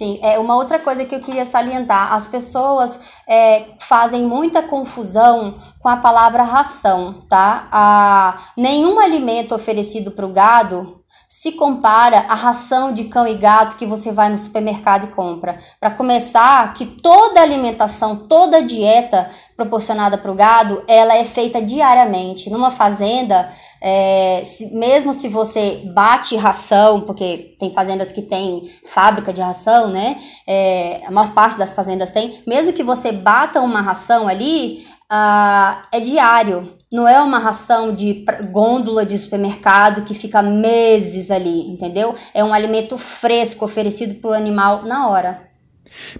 [0.00, 5.58] Sim, é uma outra coisa que eu queria salientar: as pessoas é, fazem muita confusão
[5.78, 7.68] com a palavra ração, tá?
[7.70, 10.99] A, nenhum alimento oferecido para o gado
[11.32, 15.60] se compara à ração de cão e gato que você vai no supermercado e compra.
[15.78, 22.50] Para começar, que toda alimentação, toda dieta proporcionada para o gado, ela é feita diariamente.
[22.50, 23.48] Numa fazenda,
[23.80, 29.88] é, se, mesmo se você bate ração, porque tem fazendas que tem fábrica de ração,
[29.88, 30.18] né?
[30.44, 32.42] É, a maior parte das fazendas tem.
[32.44, 36.72] Mesmo que você bata uma ração ali, ah, é diário.
[36.92, 42.14] Não é uma ração de gôndola de supermercado que fica meses ali, entendeu?
[42.32, 45.50] É um alimento fresco oferecido para o animal na hora.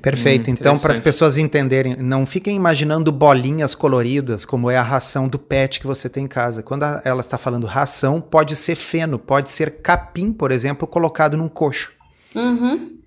[0.03, 0.51] Perfeito.
[0.51, 5.29] Hum, então, para as pessoas entenderem, não fiquem imaginando bolinhas coloridas como é a ração
[5.29, 6.63] do pet que você tem em casa.
[6.63, 11.37] Quando a, ela está falando ração, pode ser feno, pode ser capim, por exemplo, colocado
[11.37, 11.93] num coxo.
[12.35, 13.00] Uhum.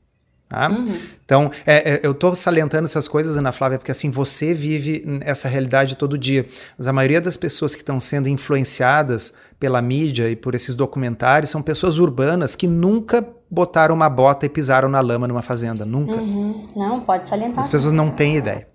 [0.53, 0.69] Tá?
[0.69, 0.99] Uhum.
[1.25, 5.47] Então, é, é, eu estou salientando essas coisas, Ana Flávia, porque assim, você vive essa
[5.47, 6.45] realidade todo dia.
[6.77, 11.49] Mas a maioria das pessoas que estão sendo influenciadas pela mídia e por esses documentários
[11.49, 15.83] são pessoas urbanas que nunca botaram uma bota e pisaram na lama numa fazenda.
[15.87, 16.17] Nunca.
[16.17, 16.69] Uhum.
[16.75, 17.61] Não, pode salientar.
[17.61, 18.67] As pessoas não têm ideia.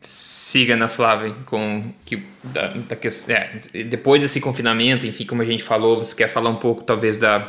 [0.00, 5.44] Siga, Ana Flávia, com que da, da questão, é, depois desse confinamento, enfim, como a
[5.44, 7.48] gente falou, você quer falar um pouco talvez da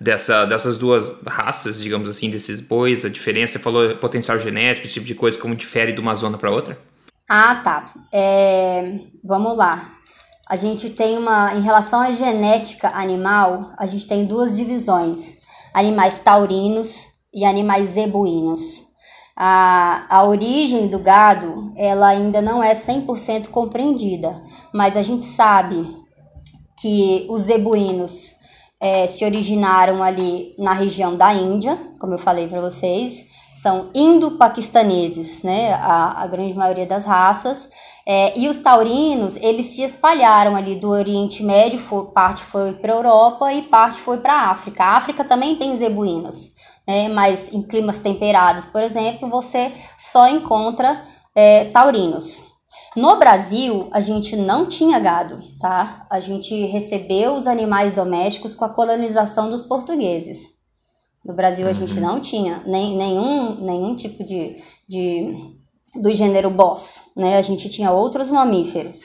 [0.00, 3.54] dessa, dessas duas raças, digamos assim, desses bois, a diferença?
[3.54, 6.78] Você falou potencial genético, esse tipo de coisa, como difere de uma zona para outra?
[7.28, 7.90] Ah, tá.
[8.12, 9.96] É, vamos lá.
[10.48, 11.54] A gente tem uma.
[11.54, 15.36] Em relação à genética animal, a gente tem duas divisões:
[15.74, 18.86] animais taurinos e animais zebuínos.
[19.36, 25.86] A, a origem do gado ela ainda não é 100% compreendida, mas a gente sabe
[26.78, 28.35] que os zebuínos
[28.80, 35.42] é, se originaram ali na região da Índia, como eu falei para vocês, são indo-paquistaneses,
[35.42, 37.68] né, a, a, grande maioria das raças,
[38.06, 42.92] é, e os taurinos, eles se espalharam ali do Oriente Médio, foi, parte foi para
[42.92, 44.84] a Europa e parte foi para a África.
[44.84, 46.52] A África também tem zebuínos,
[46.86, 51.02] né, mas em climas temperados, por exemplo, você só encontra
[51.34, 52.45] é, taurinos.
[52.96, 56.06] No Brasil, a gente não tinha gado, tá?
[56.10, 60.56] A gente recebeu os animais domésticos com a colonização dos portugueses.
[61.22, 62.00] No Brasil, a gente uhum.
[62.00, 65.54] não tinha nem, nenhum, nenhum tipo de, de
[65.94, 67.36] do gênero boss, né?
[67.36, 69.00] A gente tinha outros mamíferos.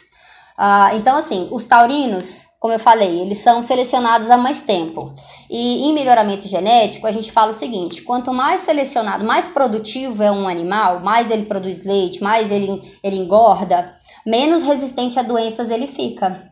[0.58, 5.12] Ah, então, assim, os taurinos como eu falei, eles são selecionados há mais tempo.
[5.50, 10.32] E em melhoramento genético, a gente fala o seguinte: quanto mais selecionado, mais produtivo é
[10.32, 15.88] um animal, mais ele produz leite, mais ele, ele engorda, menos resistente a doenças ele
[15.88, 16.52] fica.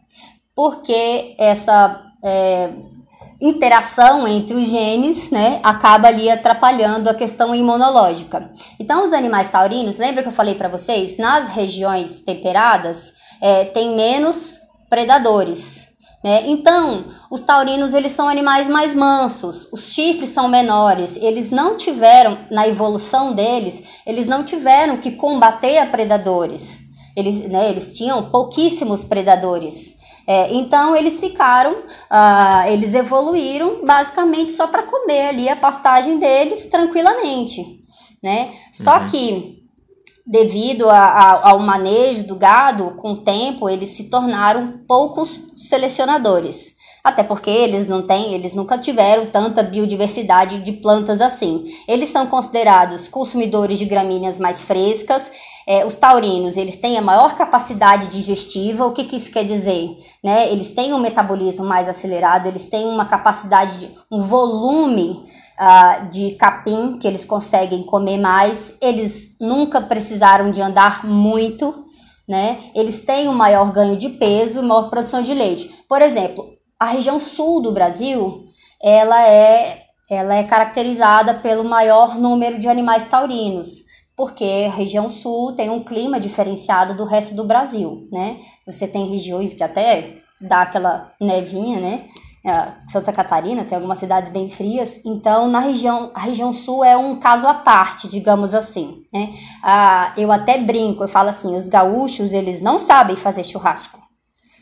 [0.56, 2.72] Porque essa é,
[3.40, 8.52] interação entre os genes né, acaba ali atrapalhando a questão imunológica.
[8.80, 11.20] Então, os animais taurinos, lembra que eu falei para vocês?
[11.20, 14.56] Nas regiões temperadas, é, tem menos
[14.90, 15.89] predadores.
[16.24, 16.44] Né?
[16.48, 22.38] Então, os taurinos eles são animais mais mansos, os chifres são menores, eles não tiveram,
[22.52, 26.82] na evolução deles, eles não tiveram que combater a predadores.
[27.16, 29.98] eles, né, eles tinham pouquíssimos predadores.
[30.28, 36.68] É, então eles ficaram, uh, eles evoluíram basicamente só para comer ali a pastagem deles
[36.68, 37.82] tranquilamente,
[38.22, 38.54] né?
[38.72, 39.08] Só uhum.
[39.08, 39.59] que
[40.30, 46.78] devido a, a, ao manejo do gado, com o tempo eles se tornaram poucos selecionadores.
[47.04, 51.64] Até porque eles não têm, eles nunca tiveram tanta biodiversidade de plantas assim.
[51.88, 55.32] Eles são considerados consumidores de gramíneas mais frescas.
[55.68, 58.86] É, os taurinos, eles têm a maior capacidade digestiva.
[58.86, 59.98] O que, que isso quer dizer?
[60.24, 60.52] Né?
[60.52, 65.24] Eles têm um metabolismo mais acelerado, eles têm uma capacidade de um volume
[65.60, 68.74] uh, de capim que eles conseguem comer mais.
[68.82, 71.86] Eles nunca precisaram de andar muito,
[72.28, 72.72] né?
[72.74, 75.84] Eles têm um maior ganho de peso, maior produção de leite.
[75.88, 76.46] Por exemplo,
[76.80, 78.46] a região sul do Brasil,
[78.82, 83.84] ela é, ela é caracterizada pelo maior número de animais taurinos,
[84.16, 88.40] porque a região sul tem um clima diferenciado do resto do Brasil, né?
[88.66, 92.06] Você tem regiões que até dá aquela nevinha, né?
[92.90, 97.18] Santa Catarina tem algumas cidades bem frias, então na região a região sul é um
[97.18, 99.34] caso à parte, digamos assim, né?
[99.62, 104.00] Ah, eu até brinco, eu falo assim, os gaúchos eles não sabem fazer churrasco.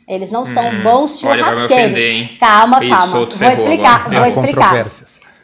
[0.08, 1.56] Eles não são hum, bons churrasqueiros.
[1.56, 3.06] Olha, ofender, calma, calma.
[3.06, 4.88] Vou explicar, vou explicar.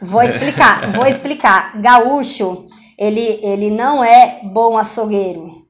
[0.01, 1.79] Vou explicar, vou explicar.
[1.79, 2.65] Gaúcho,
[2.97, 5.63] ele, ele não é bom açougueiro.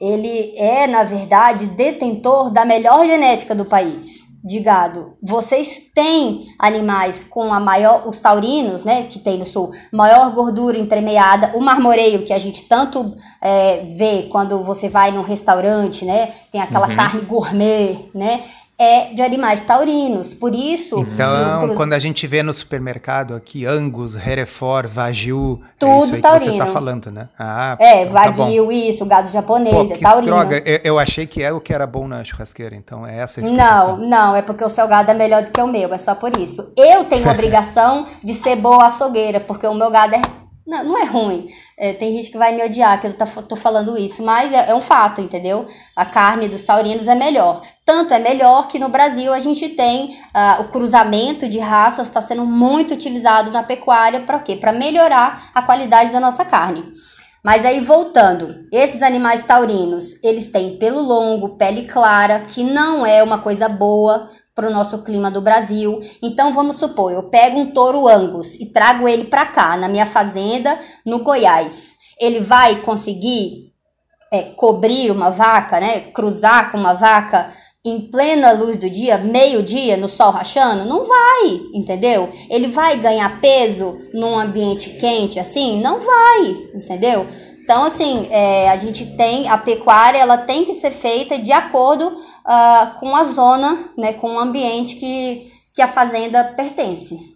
[0.00, 5.16] Ele é, na verdade, detentor da melhor genética do país de gado.
[5.22, 10.76] Vocês têm animais com a maior, os taurinos, né, que tem no sul, maior gordura
[10.76, 16.32] entremeada, o marmoreio que a gente tanto é, vê quando você vai num restaurante, né,
[16.50, 16.96] tem aquela uhum.
[16.96, 18.42] carne gourmet, né,
[18.82, 20.34] é de animais taurinos.
[20.34, 20.98] Por isso.
[21.00, 26.20] Então, quando a gente vê no supermercado aqui Angus, Hereford, Wagyu, tudo é isso aí
[26.20, 26.50] taurino.
[26.52, 27.28] que você tá falando, né?
[27.38, 30.32] Ah, é, então, tá Wagyu, tá isso, gado japonês, Pô, é taurino.
[30.32, 33.40] Droga, eu, eu, achei que é o que era bom na churrasqueira, então é essa
[33.40, 33.96] a explicação.
[33.98, 36.14] Não, não, é porque o seu gado é melhor do que o meu, é só
[36.14, 36.72] por isso.
[36.76, 40.98] Eu tenho a obrigação de ser boa açougueira, porque o meu gado é não, não
[40.98, 41.48] é ruim.
[41.76, 44.70] É, tem gente que vai me odiar que eu tá, tô falando isso, mas é,
[44.70, 45.66] é, um fato, entendeu?
[45.96, 47.62] A carne dos taurinos é melhor.
[47.84, 52.22] Tanto é melhor que no Brasil a gente tem uh, o cruzamento de raças está
[52.22, 54.54] sendo muito utilizado na pecuária para quê?
[54.54, 56.84] Para melhorar a qualidade da nossa carne.
[57.44, 63.20] Mas aí voltando, esses animais taurinos, eles têm pelo longo, pele clara, que não é
[63.20, 66.00] uma coisa boa para o nosso clima do Brasil.
[66.22, 70.06] Então vamos supor, eu pego um touro Angus e trago ele para cá, na minha
[70.06, 71.92] fazenda, no Goiás.
[72.20, 73.72] Ele vai conseguir
[74.32, 76.00] é, cobrir uma vaca, né?
[76.12, 77.52] Cruzar com uma vaca
[77.84, 80.84] em plena luz do dia, meio-dia, no sol rachando?
[80.84, 82.30] Não vai, entendeu?
[82.48, 85.80] Ele vai ganhar peso num ambiente quente assim?
[85.80, 87.26] Não vai, entendeu?
[87.62, 92.16] Então, assim, é, a gente tem a pecuária, ela tem que ser feita de acordo
[92.46, 97.31] uh, com a zona, né, com o ambiente que, que a fazenda pertence.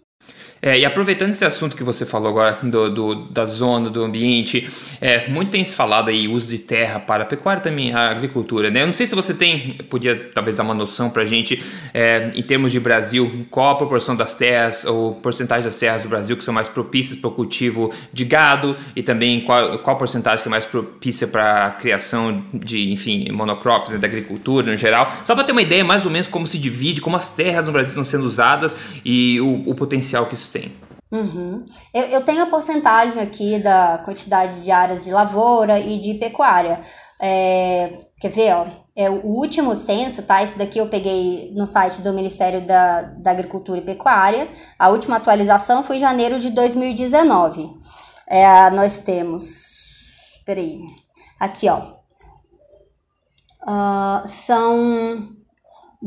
[0.61, 4.69] É, e aproveitando esse assunto que você falou agora do, do da zona, do ambiente,
[4.99, 8.69] é, muito tem se falado aí uso de terra para a pecuária também, a agricultura,
[8.69, 8.81] né?
[8.81, 12.31] Eu não sei se você tem, podia talvez dar uma noção para a gente, é,
[12.35, 16.35] em termos de Brasil, qual a proporção das terras ou porcentagem das terras do Brasil
[16.35, 20.49] que são mais propícias para o cultivo de gado e também qual, qual porcentagem que
[20.49, 25.11] é mais propícia para a criação de, enfim, monocrops né, da agricultura no geral.
[25.23, 27.71] Só para ter uma ideia mais ou menos como se divide, como as terras no
[27.71, 30.75] Brasil estão sendo usadas e o, o potencial que isso tem?
[31.11, 31.65] Uhum.
[31.93, 36.83] Eu, eu, tenho a porcentagem aqui da quantidade de áreas de lavoura e de pecuária.
[37.21, 38.67] É, quer ver, ó?
[38.95, 40.43] É, o último censo, tá?
[40.43, 44.49] Isso daqui eu peguei no site do Ministério da, da Agricultura e Pecuária.
[44.77, 47.69] A última atualização foi em janeiro de 2019.
[48.27, 49.63] É, nós temos.
[50.45, 50.81] Peraí.
[51.39, 51.97] Aqui, ó.
[53.61, 55.36] Uh, são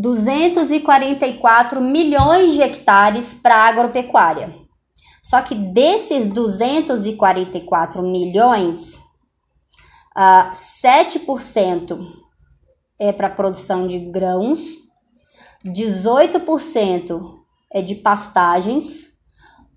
[0.01, 4.55] 244 milhões de hectares para agropecuária.
[5.23, 8.95] Só que desses 244 milhões,
[10.17, 10.51] uh,
[10.83, 12.01] 7%
[12.99, 14.61] é para produção de grãos,
[15.65, 17.39] 18%
[17.71, 19.11] é de pastagens,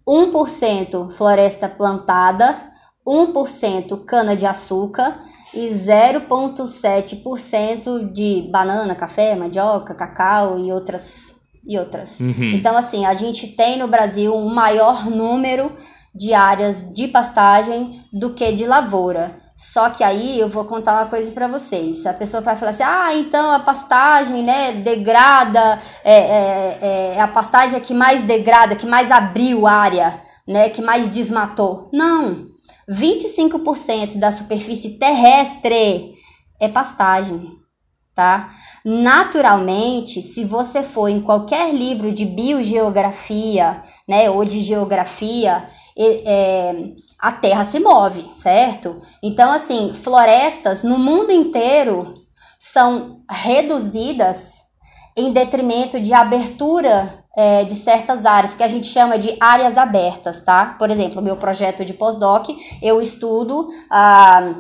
[0.08, 2.72] 1% floresta plantada,
[3.06, 5.22] 1% cana-de-açúcar
[5.54, 11.32] e 0,7% de banana, café, mandioca, cacau e outras.
[11.66, 12.20] E outras.
[12.20, 12.52] Uhum.
[12.54, 15.72] Então, assim, a gente tem no Brasil um maior número
[16.14, 19.42] de áreas de pastagem do que de lavoura.
[19.56, 22.06] Só que aí eu vou contar uma coisa para vocês.
[22.06, 27.28] A pessoa vai falar assim: ah, então a pastagem, né, degrada, é, é, é a
[27.28, 30.16] pastagem é que mais degrada, que mais abriu área,
[30.48, 31.90] né, que mais desmatou.
[31.94, 32.53] Não.
[32.90, 36.16] 25% da superfície terrestre
[36.60, 37.52] é pastagem,
[38.14, 38.52] tá?
[38.86, 45.68] Naturalmente, se você for em qualquer livro de biogeografia, né, ou de geografia,
[45.98, 49.00] é, a Terra se move, certo?
[49.22, 52.14] Então, assim, florestas no mundo inteiro
[52.60, 54.56] são reduzidas
[55.16, 60.42] em detrimento de abertura é, de certas áreas, que a gente chama de áreas abertas,
[60.42, 60.76] tá?
[60.78, 62.50] Por exemplo, meu projeto de pós-doc,
[62.82, 64.54] eu estudo ah,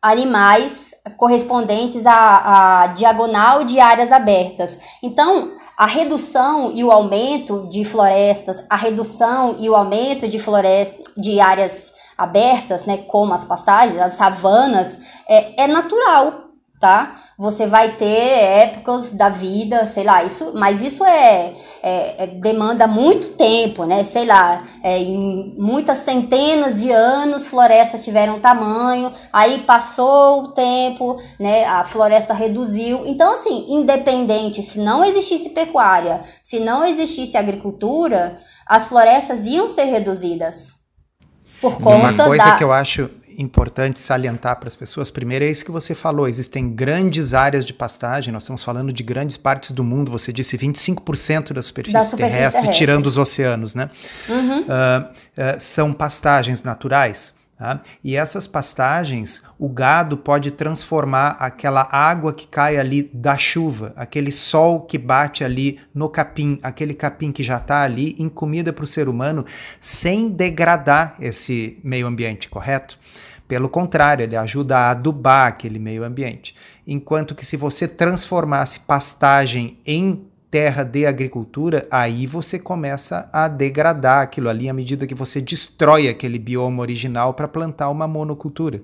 [0.00, 4.78] animais correspondentes à, à diagonal de áreas abertas.
[5.02, 11.12] Então, a redução e o aumento de florestas, a redução e o aumento de florestas,
[11.16, 14.98] de áreas abertas, né, como as passagens, as savanas,
[15.28, 16.48] é, é natural,
[16.80, 17.16] tá?
[17.38, 22.88] Você vai ter épocas da vida, sei lá, isso, mas isso é, é, é demanda
[22.88, 24.02] muito tempo, né?
[24.02, 31.16] Sei lá, é, em muitas centenas de anos florestas tiveram tamanho, aí passou o tempo,
[31.38, 31.64] né?
[31.64, 33.06] A floresta reduziu.
[33.06, 39.84] Então, assim, independente, se não existisse pecuária, se não existisse agricultura, as florestas iam ser
[39.84, 40.78] reduzidas.
[41.60, 42.56] Por conta Uma coisa da...
[42.56, 43.08] que eu acho
[43.38, 47.72] importante salientar para as pessoas, primeiro é isso que você falou, existem grandes áreas de
[47.72, 52.02] pastagem, nós estamos falando de grandes partes do mundo, você disse 25% da superfície, da
[52.02, 53.88] superfície terrestre, terrestre, tirando os oceanos, né?
[54.28, 54.60] Uhum.
[54.60, 57.37] Uh, uh, são pastagens naturais.
[57.58, 57.80] Tá?
[58.04, 64.30] E essas pastagens, o gado pode transformar aquela água que cai ali da chuva, aquele
[64.30, 68.84] sol que bate ali no capim, aquele capim que já está ali, em comida para
[68.84, 69.44] o ser humano,
[69.80, 72.96] sem degradar esse meio ambiente, correto?
[73.48, 76.54] Pelo contrário, ele ajuda a adubar aquele meio ambiente.
[76.86, 84.22] Enquanto que se você transformasse pastagem em terra de agricultura, aí você começa a degradar
[84.22, 88.82] aquilo ali à medida que você destrói aquele bioma original para plantar uma monocultura.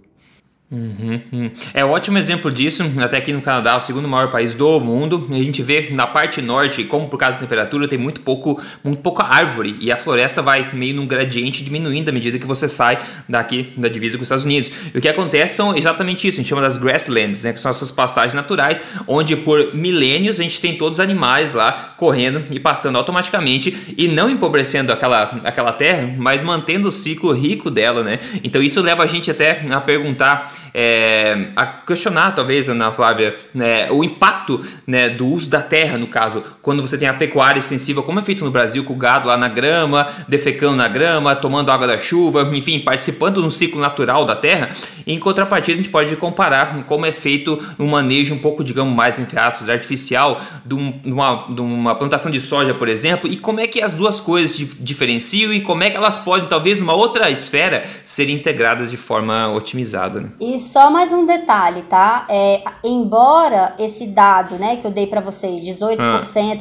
[0.71, 1.51] Uhum, uhum.
[1.73, 5.29] É um ótimo exemplo disso, até aqui no Canadá, o segundo maior país do mundo.
[5.31, 9.01] A gente vê na parte norte, como por causa da temperatura, tem muito pouco, muito
[9.01, 12.99] pouca árvore e a floresta vai meio num gradiente diminuindo à medida que você sai
[13.29, 14.71] daqui da divisa com os Estados Unidos.
[14.93, 17.71] E o que acontece são exatamente isso, a gente chama das grasslands, né, que são
[17.71, 22.59] essas pastagens naturais, onde por milênios a gente tem todos os animais lá correndo e
[22.59, 28.19] passando automaticamente e não empobrecendo aquela, aquela terra, mas mantendo o ciclo rico dela, né?
[28.43, 33.91] Então isso leva a gente até a perguntar é, a questionar, talvez, Ana Flávia, né,
[33.91, 38.03] o impacto né, do uso da terra, no caso, quando você tem a pecuária extensiva,
[38.03, 41.71] como é feito no Brasil, com o gado lá na grama, defecando na grama, tomando
[41.71, 44.71] água da chuva, enfim, participando um ciclo natural da terra.
[45.07, 49.19] Em contrapartida, a gente pode comparar como é feito um manejo um pouco, digamos, mais,
[49.19, 53.37] entre aspas, artificial de, um, de, uma, de uma plantação de soja, por exemplo, e
[53.37, 56.95] como é que as duas coisas diferenciam e como é que elas podem, talvez, numa
[56.95, 60.21] outra esfera, serem integradas de forma otimizada.
[60.21, 60.31] Né?
[60.45, 62.27] E só mais um detalhe, tá?
[62.29, 65.99] É, embora esse dado, né, que eu dei para vocês, 18%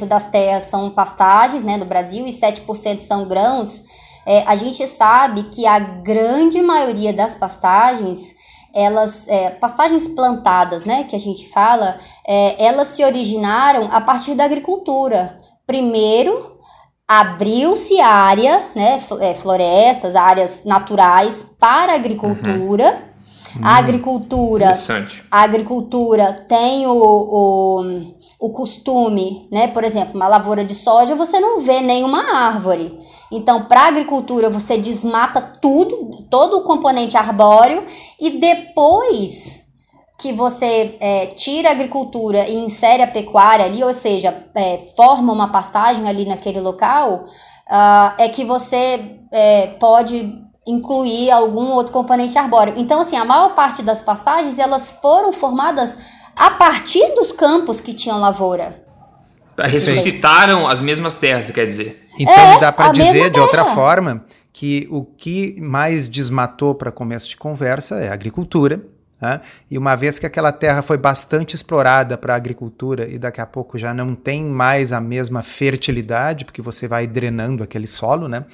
[0.02, 0.06] ah.
[0.06, 3.84] das terras são pastagens, né, do Brasil e 7% são grãos,
[4.24, 8.34] é, a gente sabe que a grande maioria das pastagens,
[8.72, 14.34] elas, é, pastagens plantadas, né, que a gente fala, é, elas se originaram a partir
[14.34, 15.38] da agricultura.
[15.66, 16.56] Primeiro,
[17.06, 23.08] abriu-se área, né, é, florestas, áreas naturais para a agricultura.
[23.08, 23.13] Uhum
[23.62, 24.74] a agricultura,
[25.30, 29.68] a agricultura tem o, o, o costume, né?
[29.68, 32.98] Por exemplo, uma lavoura de soja você não vê nenhuma árvore.
[33.30, 37.84] Então, para a agricultura você desmata tudo, todo o componente arbóreo
[38.20, 39.64] e depois
[40.18, 45.32] que você é, tira a agricultura e insere a pecuária ali, ou seja, é, forma
[45.32, 47.24] uma pastagem ali naquele local,
[47.68, 52.74] uh, é que você é, pode incluir algum outro componente arbóreo.
[52.76, 55.96] Então, assim, a maior parte das passagens elas foram formadas
[56.36, 58.82] a partir dos campos que tinham lavoura.
[59.56, 62.06] Ressuscitaram as mesmas terras, quer dizer.
[62.18, 67.28] Então é, dá para dizer de outra forma que o que mais desmatou para começo
[67.28, 68.84] de conversa é a agricultura
[69.24, 69.40] né?
[69.70, 73.46] E uma vez que aquela terra foi bastante explorada para a agricultura e daqui a
[73.46, 78.44] pouco já não tem mais a mesma fertilidade, porque você vai drenando aquele solo, né?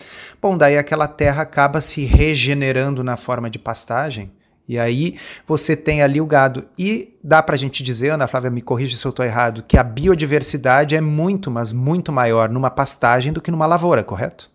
[0.40, 4.30] Bom, daí aquela terra acaba se regenerando na forma de pastagem.
[4.68, 6.64] E aí você tem ali o gado.
[6.78, 9.76] E dá para a gente dizer, Ana Flávia, me corrija se eu estou errado, que
[9.76, 14.48] a biodiversidade é muito, mas muito maior numa pastagem do que numa lavoura, correto?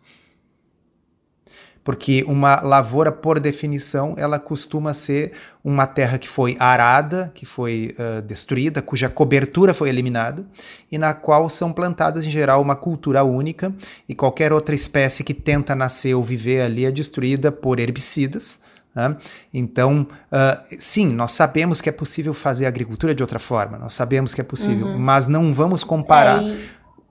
[1.85, 5.33] Porque uma lavoura, por definição, ela costuma ser
[5.63, 10.43] uma terra que foi arada, que foi uh, destruída, cuja cobertura foi eliminada,
[10.91, 13.71] e na qual são plantadas, em geral, uma cultura única,
[14.09, 18.59] e qualquer outra espécie que tenta nascer ou viver ali é destruída por herbicidas,
[18.95, 19.15] Né?
[19.53, 24.33] Então, uh, sim, nós sabemos que é possível fazer agricultura de outra forma, nós sabemos
[24.33, 24.97] que é possível, uhum.
[24.97, 26.57] mas não vamos comparar é,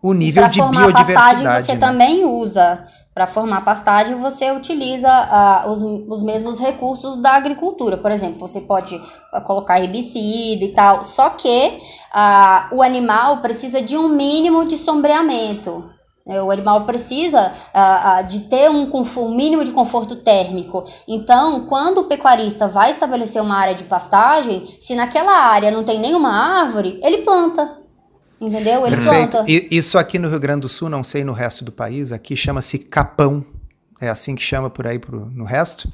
[0.03, 1.45] o nível de biodiversidade.
[1.45, 1.79] Pastagem, você né?
[1.79, 2.89] também usa.
[3.15, 7.97] Para formar pastagem, você utiliza uh, os, os mesmos recursos da agricultura.
[7.97, 11.79] Por exemplo, você pode uh, colocar herbicida e tal, só que
[12.13, 15.89] uh, o animal precisa de um mínimo de sombreamento.
[16.27, 17.53] É, o animal precisa
[18.27, 20.85] de ter um, um, mínimo de conforto térmico.
[21.07, 26.01] Então, quando o pecuarista vai estabelecer uma área de pastagem, se naquela área não tem
[26.01, 27.84] nenhuma árvore, ele planta.
[28.41, 28.87] Entendeu?
[28.87, 29.31] Ele Perfeito.
[29.31, 29.51] planta.
[29.51, 32.37] E, isso aqui no Rio Grande do Sul, não sei no resto do país, aqui
[32.37, 33.45] chama-se capão.
[34.01, 35.91] É assim que chama por aí pro, no resto.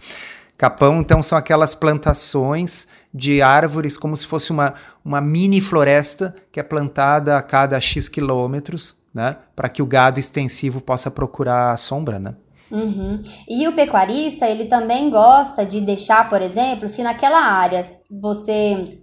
[0.57, 4.75] Capão, então, são aquelas plantações de árvores como se fosse uma,
[5.05, 9.37] uma mini floresta que é plantada a cada X quilômetros né?
[9.55, 12.35] Para que o gado extensivo possa procurar a sombra, né?
[12.71, 13.21] Uhum.
[13.49, 19.01] E o pecuarista, ele também gosta de deixar, por exemplo, se naquela área você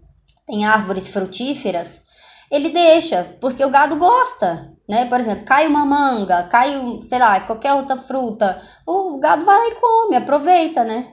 [0.47, 2.01] tem árvores frutíferas,
[2.49, 5.05] ele deixa, porque o gado gosta, né?
[5.05, 9.67] Por exemplo, cai uma manga, cai, sei lá, qualquer outra fruta, o gado vai lá
[9.67, 11.07] e come, aproveita, né?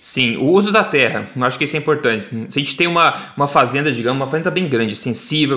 [0.00, 2.26] Sim, o uso da terra, acho que isso é importante.
[2.48, 4.94] Se a gente tem uma, uma fazenda, digamos, uma fazenda bem grande,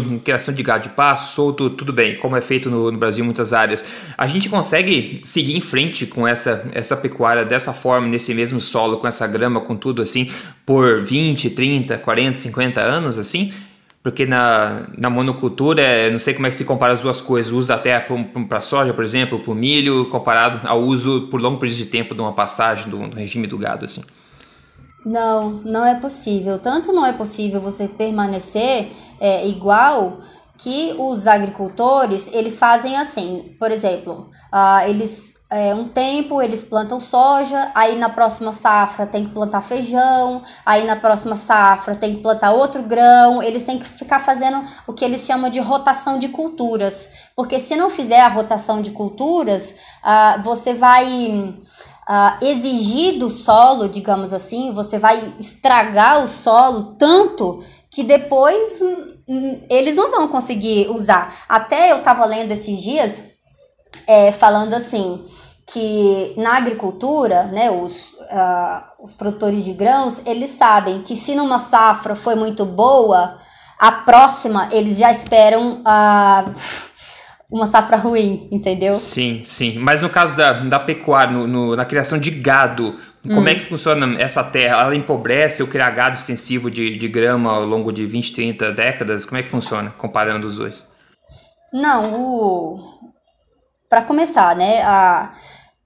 [0.01, 3.24] com criação de gado de pasto, solto, tudo bem, como é feito no, no Brasil
[3.24, 3.86] em muitas áreas,
[4.18, 8.97] a gente consegue seguir em frente com essa, essa pecuária dessa forma, nesse mesmo solo,
[8.97, 10.30] com essa grama, com tudo assim,
[10.66, 13.53] por 20, 30, 40, 50 anos, assim?
[14.08, 17.58] Porque na, na monocultura, não sei como é que se compara as duas coisas, o
[17.58, 18.05] uso da terra
[18.47, 22.16] para soja, por exemplo, para o milho, comparado ao uso por longo período de tempo
[22.16, 24.01] de uma passagem do, do regime do gado, assim.
[25.05, 26.58] Não, não é possível.
[26.58, 30.20] Tanto não é possível você permanecer é, igual
[30.58, 33.58] que os agricultores, eles fazem assim.
[33.60, 39.26] Por exemplo, uh, eles é, um tempo eles plantam soja, aí na próxima safra tem
[39.26, 43.86] que plantar feijão, aí na próxima safra tem que plantar outro grão, eles têm que
[43.86, 48.28] ficar fazendo o que eles chamam de rotação de culturas, porque se não fizer a
[48.28, 49.74] rotação de culturas,
[50.04, 57.64] uh, você vai uh, exigir do solo, digamos assim, você vai estragar o solo tanto
[57.89, 61.34] que depois hum, eles não vão conseguir usar.
[61.48, 63.37] Até eu estava lendo esses dias
[64.08, 65.24] é, falando assim
[65.68, 71.60] que na agricultura, né, os, uh, os produtores de grãos, eles sabem que se numa
[71.60, 73.38] safra foi muito boa,
[73.78, 76.56] a próxima eles já esperam uh,
[77.52, 78.94] uma safra ruim, entendeu?
[78.96, 79.78] Sim, sim.
[79.78, 83.48] Mas no caso da, da pecuária, no, no na criação de gado, como hum.
[83.48, 84.84] é que funciona essa terra?
[84.84, 89.26] Ela empobrece ou criar gado extensivo de, de grama ao longo de 20, 30 décadas?
[89.26, 90.88] Como é que funciona, comparando os dois?
[91.74, 92.80] Não, o...
[93.90, 95.34] para começar, né, a...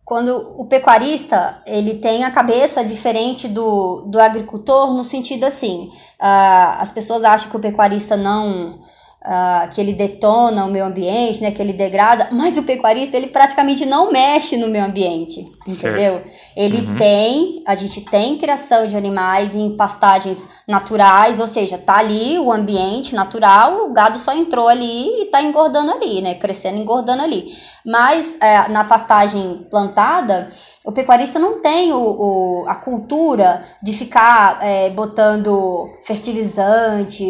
[0.03, 5.89] quando o pecuarista ele tem a cabeça diferente do, do agricultor no sentido assim,
[6.19, 8.79] uh, as pessoas acham que o pecuarista não
[9.23, 13.27] Uh, que ele detona o meio ambiente, né, que ele degrada, mas o pecuarista ele
[13.27, 16.13] praticamente não mexe no meio ambiente, entendeu?
[16.13, 16.27] Certo.
[16.57, 16.97] Ele uhum.
[16.97, 22.51] tem, a gente tem criação de animais em pastagens naturais, ou seja, tá ali o
[22.51, 27.55] ambiente natural, o gado só entrou ali e tá engordando ali, né, crescendo, engordando ali.
[27.85, 30.49] Mas é, na pastagem plantada,
[30.83, 37.23] o pecuarista não tem o, o a cultura de ficar é, botando fertilizante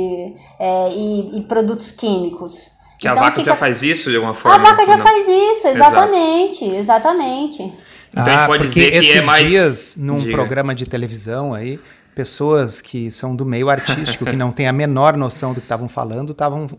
[0.58, 2.72] é, e, e, produtos químicos.
[2.98, 3.52] Que então, a vaca fica...
[3.52, 4.56] já faz isso de alguma forma?
[4.56, 5.04] A vaca já não?
[5.04, 6.80] faz isso, exatamente, Exato.
[6.80, 7.74] exatamente.
[8.12, 9.50] Então ah, pode dizer que é esses é mais...
[9.50, 10.32] dias, num Diga.
[10.32, 11.80] programa de televisão aí,
[12.14, 15.90] pessoas que são do meio artístico, que não têm a menor noção do que estavam
[15.90, 16.70] falando, estavam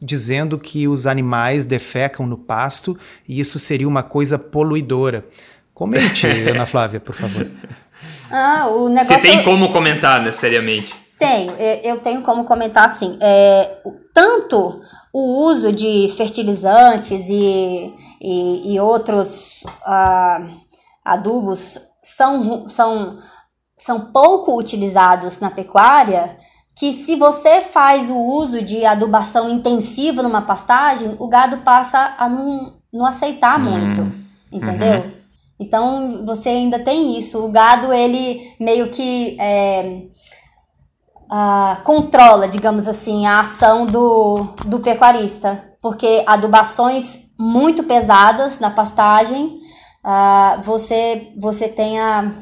[0.00, 2.98] dizendo que os animais defecam no pasto
[3.28, 5.24] e isso seria uma coisa poluidora.
[5.82, 7.46] Comente, Ana Flávia, por favor.
[8.34, 9.14] Ah, o negócio...
[9.14, 10.94] Você tem como comentar, né, seriamente?
[11.18, 11.52] Tenho,
[11.84, 13.18] eu tenho como comentar assim.
[13.20, 13.76] É,
[14.14, 14.80] tanto
[15.12, 20.50] o uso de fertilizantes e, e, e outros uh,
[21.04, 23.18] adubos são, são,
[23.76, 26.38] são pouco utilizados na pecuária
[26.74, 32.30] que se você faz o uso de adubação intensiva numa pastagem, o gado passa a
[32.30, 34.12] não, não aceitar hum, muito,
[34.50, 35.02] entendeu?
[35.02, 35.21] Uhum.
[35.62, 37.38] Então você ainda tem isso.
[37.38, 40.02] O gado ele meio que é,
[41.30, 49.58] uh, controla, digamos assim, a ação do, do pecuarista, porque adubações muito pesadas na pastagem,
[50.04, 52.32] uh, você você tem a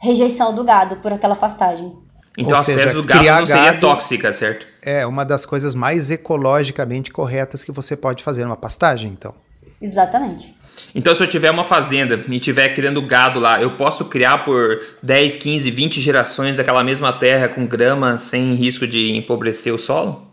[0.00, 1.92] rejeição do gado por aquela pastagem.
[2.36, 4.66] Então Ou a seja, do gado não seria gado tóxica, certo?
[4.80, 9.34] É uma das coisas mais ecologicamente corretas que você pode fazer numa pastagem, então.
[9.80, 10.56] Exatamente.
[10.94, 14.80] Então, se eu tiver uma fazenda e estiver criando gado lá, eu posso criar por
[15.02, 20.32] 10, 15, 20 gerações aquela mesma terra com grama sem risco de empobrecer o solo?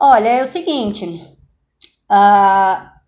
[0.00, 1.04] Olha, é o seguinte.
[2.10, 2.98] Uh,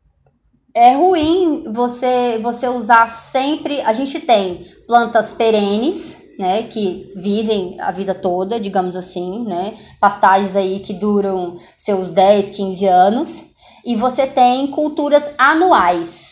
[0.75, 3.81] é ruim você, você usar sempre.
[3.83, 10.57] A gente tem plantas perenes, né, que vivem a vida toda, digamos assim, né, pastagens
[10.57, 13.45] aí que duram seus 10, 15 anos,
[13.85, 16.31] e você tem culturas anuais.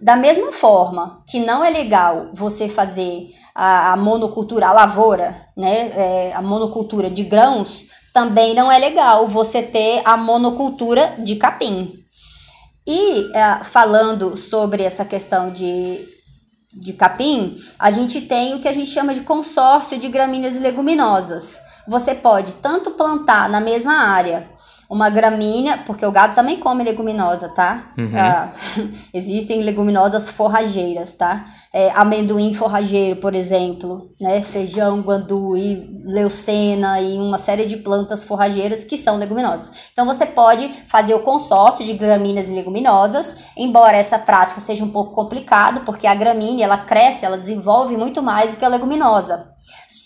[0.00, 5.90] Da mesma forma que não é legal você fazer a, a monocultura, a lavoura, né,
[5.94, 11.92] é, a monocultura de grãos, também não é legal você ter a monocultura de capim.
[12.86, 16.06] E é, falando sobre essa questão de,
[16.74, 20.60] de capim, a gente tem o que a gente chama de consórcio de gramíneas e
[20.60, 21.58] leguminosas.
[21.88, 24.50] Você pode tanto plantar na mesma área
[24.88, 27.92] uma gramínea, porque o gado também come leguminosa, tá?
[27.98, 28.12] Uhum.
[28.14, 28.52] Ah,
[29.12, 31.44] existem leguminosas forrageiras, tá?
[31.72, 34.42] É, amendoim forrageiro, por exemplo, né?
[34.42, 39.72] Feijão, guanduí, leucena e uma série de plantas forrageiras que são leguminosas.
[39.92, 44.90] Então você pode fazer o consórcio de gramíneas e leguminosas, embora essa prática seja um
[44.90, 49.55] pouco complicada, porque a gramínea ela cresce, ela desenvolve muito mais do que a leguminosa.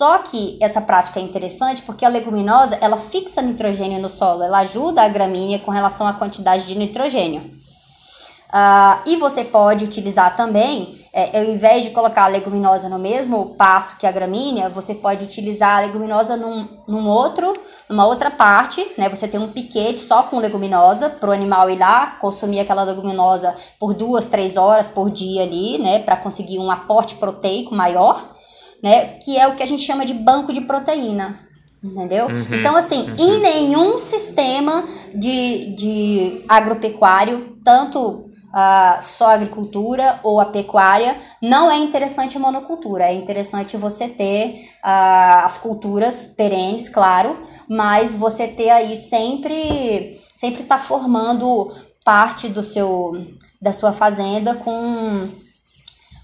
[0.01, 4.61] Só que essa prática é interessante porque a leguminosa ela fixa nitrogênio no solo, ela
[4.61, 7.43] ajuda a gramínea com relação à quantidade de nitrogênio.
[7.43, 13.55] Uh, e você pode utilizar também, é, ao invés de colocar a leguminosa no mesmo
[13.57, 17.53] passo que a gramínea, você pode utilizar a leguminosa num, num outro,
[17.87, 19.07] numa outra parte, né?
[19.11, 23.55] Você tem um piquete só com leguminosa para o animal ir lá consumir aquela leguminosa
[23.79, 25.99] por duas, três horas por dia ali, né?
[25.99, 28.40] Para conseguir um aporte proteico maior
[28.83, 29.19] né?
[29.19, 31.41] Que é o que a gente chama de banco de proteína.
[31.83, 32.27] Entendeu?
[32.27, 33.17] Uhum, então, assim, uhum.
[33.19, 41.71] em nenhum sistema de, de agropecuário, tanto uh, só a agricultura ou a pecuária, não
[41.71, 43.05] é interessante a monocultura.
[43.05, 50.65] É interessante você ter uh, as culturas perenes, claro, mas você ter aí sempre sempre
[50.65, 51.71] tá formando
[52.05, 53.13] parte do seu
[53.61, 55.29] da sua fazenda com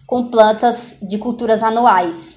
[0.07, 2.36] com plantas de culturas anuais.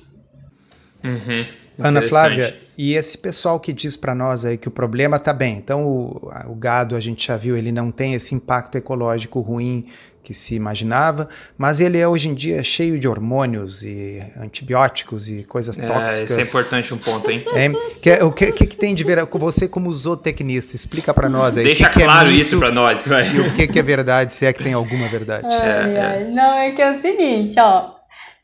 [1.04, 1.45] Uhum.
[1.82, 5.58] Ana Flávia, e esse pessoal que diz para nós aí que o problema tá bem,
[5.58, 9.86] então o, o, gado a gente já viu, ele não tem esse impacto ecológico ruim
[10.22, 11.28] que se imaginava,
[11.58, 16.30] mas ele é hoje em dia cheio de hormônios e antibióticos e coisas é, tóxicas.
[16.30, 17.43] Isso é importante um ponto, hein?
[17.56, 17.70] É,
[18.00, 20.76] que, o que, que, que, tem de ver você como zootecnista?
[20.76, 21.64] Explica para nós aí.
[21.64, 23.08] Deixa que claro é isso para nós.
[23.08, 23.28] Vai.
[23.36, 25.47] E o que, que é verdade, se é que tem alguma verdade.
[25.47, 26.24] Ai, é, ai.
[26.26, 27.89] Não, é que é o seguinte, ó,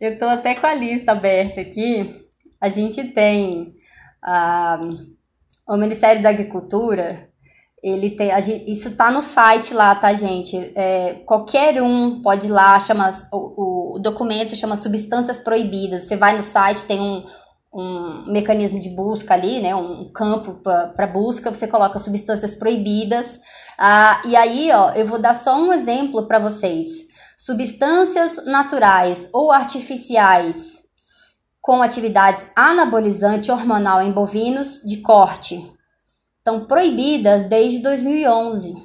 [0.01, 2.24] eu tô até com a lista aberta aqui,
[2.65, 3.75] a gente tem
[4.23, 4.81] ah,
[5.67, 7.29] o Ministério da Agricultura,
[7.83, 10.57] ele tem, gente, isso tá no site lá, tá, gente?
[10.75, 16.05] É, qualquer um pode ir lá, chama, o, o documento chama Substâncias Proibidas.
[16.05, 17.23] Você vai no site, tem um,
[17.71, 23.39] um mecanismo de busca ali, né, um campo para busca, você coloca substâncias proibidas.
[23.77, 26.87] Ah, e aí, ó, eu vou dar só um exemplo para vocês.
[27.37, 30.84] Substâncias naturais ou artificiais
[31.65, 35.65] com atividades anabolizante hormonal em bovinos de corte.
[36.37, 38.75] Estão proibidas desde 2011.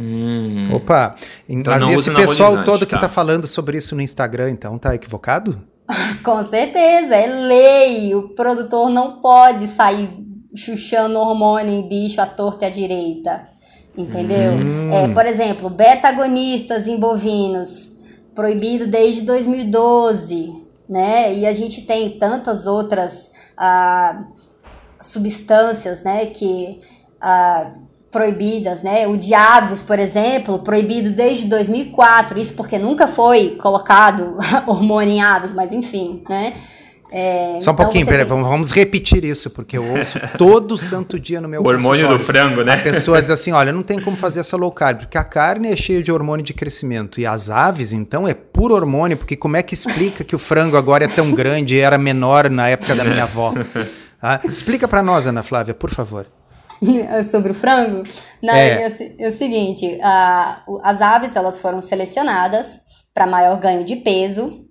[0.00, 0.70] Hum.
[0.72, 1.14] Opa,
[1.46, 4.94] então mas esse pessoal todo que está tá falando sobre isso no Instagram, então, tá
[4.94, 5.62] equivocado?
[6.24, 8.14] Com certeza, é lei.
[8.14, 10.08] O produtor não pode sair
[10.54, 13.46] chuchando hormônio em bicho à torta e à direita.
[13.94, 14.52] Entendeu?
[14.52, 14.90] Hum.
[14.90, 17.90] É, por exemplo, beta-agonistas em bovinos,
[18.34, 21.34] proibido desde 2012 né?
[21.34, 24.26] E a gente tem tantas outras ah,
[25.00, 26.26] substâncias, né?
[26.26, 26.80] Que
[27.20, 27.72] ah,
[28.10, 29.06] proibidas, né?
[29.06, 32.38] O de aves, por exemplo, proibido desde 2004.
[32.38, 36.54] Isso porque nunca foi colocado hormônio em aves, mas enfim, né?
[37.10, 38.28] É, Só um então pouquinho, peraí, tem...
[38.28, 42.18] vamos, vamos, repetir isso, porque eu ouço todo santo dia no meu O hormônio do
[42.18, 42.74] frango, né?
[42.74, 45.68] A pessoa diz assim: olha, não tem como fazer essa low carb, porque a carne
[45.68, 47.20] é cheia de hormônio de crescimento.
[47.20, 50.76] E as aves, então, é puro hormônio, porque como é que explica que o frango
[50.76, 53.52] agora é tão grande e era menor na época da minha avó?
[54.28, 56.26] Ah, explica para nós, Ana Flávia, por favor.
[57.30, 58.02] Sobre o frango?
[58.42, 62.80] Não, é, é, é o seguinte: a, as aves elas foram selecionadas
[63.14, 64.65] para maior ganho de peso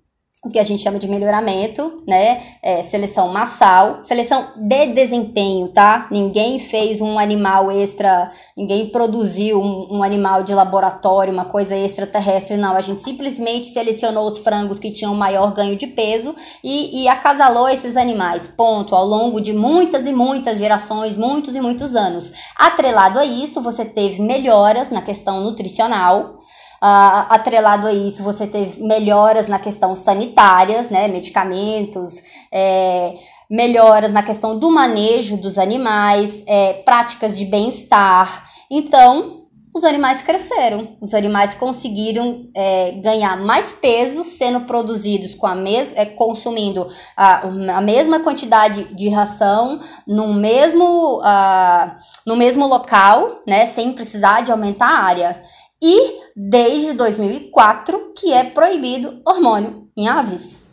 [0.45, 2.43] o que a gente chama de melhoramento, né?
[2.61, 6.07] É, seleção massal, seleção de desempenho, tá?
[6.11, 12.57] Ninguém fez um animal extra, ninguém produziu um, um, animal de laboratório, uma coisa extraterrestre,
[12.57, 12.77] não.
[12.77, 17.67] A gente simplesmente selecionou os frangos que tinham maior ganho de peso e, e acasalou
[17.67, 22.31] esses animais, ponto, ao longo de muitas e muitas gerações, muitos e muitos anos.
[22.55, 26.44] Atrelado a isso, você teve melhoras na questão nutricional
[26.81, 32.21] Uh, atrelado a isso, você teve melhoras na questão sanitárias, né, medicamentos,
[32.51, 33.15] é,
[33.49, 38.49] melhoras na questão do manejo dos animais, é, práticas de bem-estar.
[38.69, 39.45] Então,
[39.75, 45.95] os animais cresceram, os animais conseguiram é, ganhar mais peso sendo produzidos com a mesma,
[45.97, 51.91] é, consumindo a, a mesma quantidade de ração no mesmo, uh,
[52.25, 55.43] no mesmo local, né, sem precisar de aumentar a área.
[55.81, 60.65] E desde 2004 que é proibido hormônio em aves.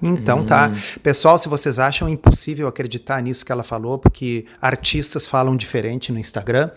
[0.00, 0.68] Então tá.
[0.68, 0.98] Hum.
[1.02, 6.18] Pessoal, se vocês acham impossível acreditar nisso que ela falou, porque artistas falam diferente no
[6.18, 6.70] Instagram,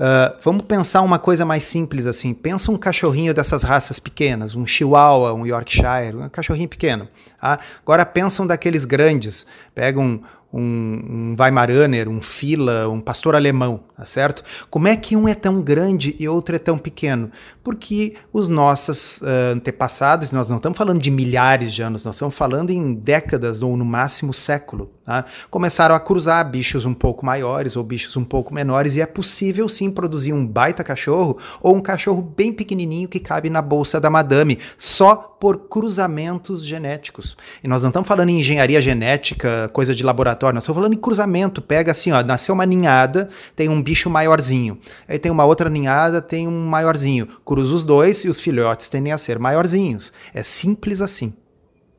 [0.00, 2.32] uh, vamos pensar uma coisa mais simples assim.
[2.32, 7.08] Pensa um cachorrinho dessas raças pequenas, um Chihuahua, um Yorkshire, um cachorrinho pequeno.
[7.38, 7.58] Tá?
[7.82, 9.46] Agora pensam daqueles grandes.
[9.74, 10.22] Pega um,
[10.52, 14.44] um, um Weimaraner, um Fila, um pastor alemão, tá certo?
[14.68, 17.30] Como é que um é tão grande e outro é tão pequeno?
[17.62, 22.34] Porque os nossos uh, antepassados, nós não estamos falando de milhares de anos, nós estamos
[22.34, 25.24] falando em décadas ou no máximo século, tá?
[25.50, 29.68] começaram a cruzar bichos um pouco maiores ou bichos um pouco menores e é possível
[29.68, 34.10] sim produzir um baita cachorro ou um cachorro bem pequenininho que cabe na bolsa da
[34.10, 37.36] madame, só por cruzamentos genéticos.
[37.64, 41.00] E nós não estamos falando em engenharia genética, coisa de laboratório, nós estamos falando em
[41.00, 41.60] cruzamento.
[41.60, 44.78] Pega assim, ó, nasceu uma ninhada, tem um bicho maiorzinho.
[45.08, 47.26] Aí tem uma outra ninhada, tem um maiorzinho.
[47.44, 50.12] Cruza os dois e os filhotes tendem a ser maiorzinhos.
[50.32, 51.34] É simples assim.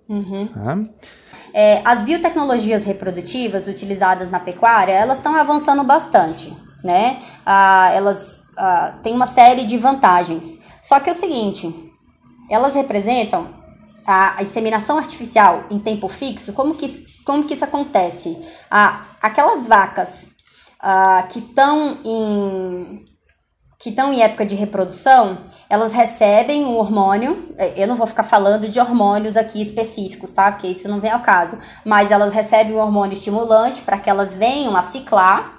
[0.08, 0.50] Uhum.
[0.56, 0.78] Ah?
[1.54, 6.52] É, as biotecnologias reprodutivas utilizadas na pecuária, elas estão avançando bastante,
[6.84, 7.22] né?
[7.46, 10.60] Ah, elas ah, têm uma série de vantagens.
[10.82, 11.72] Só que é o seguinte,
[12.50, 13.54] elas representam
[14.06, 16.54] a, a inseminação artificial em tempo fixo.
[16.54, 16.88] Como que,
[17.24, 18.36] como que isso acontece?
[18.70, 20.32] Ah, aquelas vacas
[20.80, 23.06] ah, que estão em
[23.84, 27.54] que estão em época de reprodução, elas recebem um hormônio.
[27.58, 30.50] É, eu não vou ficar falando de hormônios aqui específicos, tá?
[30.54, 31.60] Porque isso não vem ao caso.
[31.84, 35.58] Mas elas recebem um hormônio estimulante para que elas venham a ciclar.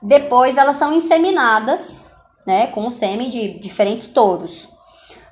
[0.00, 2.00] Depois elas são inseminadas,
[2.46, 4.72] né, com o sêmen de diferentes touros.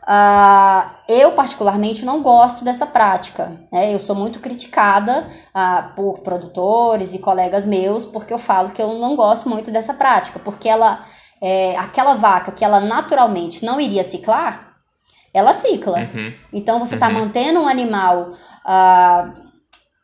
[0.02, 3.60] Uh, eu, particularmente, não gosto dessa prática.
[3.72, 3.94] Né?
[3.94, 8.94] Eu sou muito criticada uh, por produtores e colegas meus, porque eu falo que eu
[8.98, 11.04] não gosto muito dessa prática, porque ela,
[11.40, 14.70] é, aquela vaca que ela naturalmente não iria ciclar,
[15.32, 15.98] ela cicla.
[16.00, 16.32] Uhum.
[16.52, 17.14] Então, você está uhum.
[17.14, 19.50] mantendo um animal uh,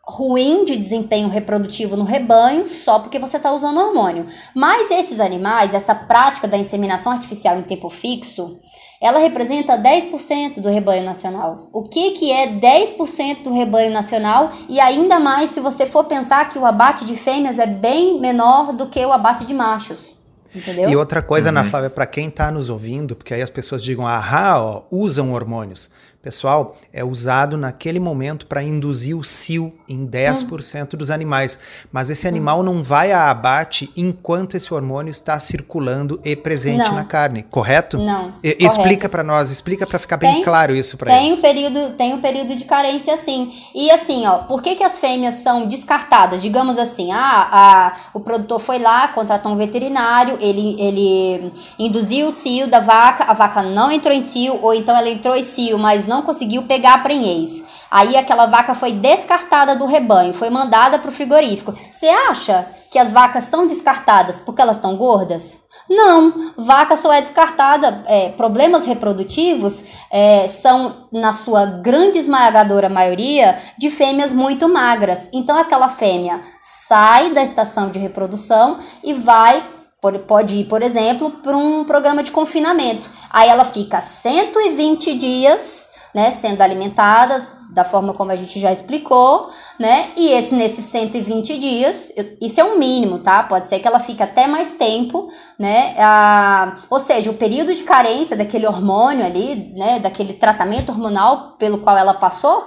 [0.08, 4.28] ruim de desempenho reprodutivo no rebanho só porque você está usando hormônio.
[4.54, 8.60] Mas esses animais, essa prática da inseminação artificial em tempo fixo,
[9.02, 11.68] ela representa 10% do rebanho nacional.
[11.72, 14.52] O que, que é 10% do rebanho nacional?
[14.68, 18.72] E ainda mais se você for pensar que o abate de fêmeas é bem menor
[18.72, 20.15] do que o abate de machos.
[20.56, 20.88] Entendeu?
[20.88, 21.58] E outra coisa, uhum.
[21.58, 25.32] Ana Flávia, para quem está nos ouvindo, porque aí as pessoas digam, ah, ó, usam
[25.32, 25.90] hormônios
[26.22, 30.96] pessoal, é usado naquele momento para induzir o cio em 10% hum.
[30.96, 31.58] dos animais.
[31.92, 36.94] Mas esse animal não vai a abate enquanto esse hormônio está circulando e presente não.
[36.94, 37.98] na carne, correto?
[37.98, 38.32] Não.
[38.42, 41.22] E, explica para nós, explica para ficar bem tem, claro isso para eles.
[41.22, 43.52] Tem um período, tem um período de carência sim.
[43.74, 46.42] E assim, ó, por que, que as fêmeas são descartadas?
[46.42, 52.32] Digamos assim, ah, a, o produtor foi lá, contratou um veterinário, ele, ele induziu o
[52.32, 55.78] cio da vaca, a vaca não entrou em cio, ou então ela entrou em cio,
[55.78, 57.62] mas não não conseguiu pegar a prenhez.
[57.90, 61.74] Aí aquela vaca foi descartada do rebanho, foi mandada para o frigorífico.
[61.92, 65.60] Você acha que as vacas são descartadas porque elas estão gordas?
[65.88, 68.02] Não, vaca só é descartada.
[68.06, 75.28] É, problemas reprodutivos é, são, na sua grande esmagadora maioria, de fêmeas muito magras.
[75.32, 76.40] Então, aquela fêmea
[76.88, 79.76] sai da estação de reprodução e vai
[80.26, 83.10] pode ir, por exemplo, para um programa de confinamento.
[83.28, 85.85] Aí ela fica 120 dias
[86.16, 90.12] né, sendo alimentada da forma como a gente já explicou, né?
[90.16, 92.10] E esse nesses 120 dias,
[92.40, 93.42] isso é um mínimo, tá?
[93.42, 95.94] Pode ser que ela fique até mais tempo, né?
[95.98, 101.78] Ah, ou seja, o período de carência daquele hormônio ali, né, daquele tratamento hormonal pelo
[101.78, 102.66] qual ela passou,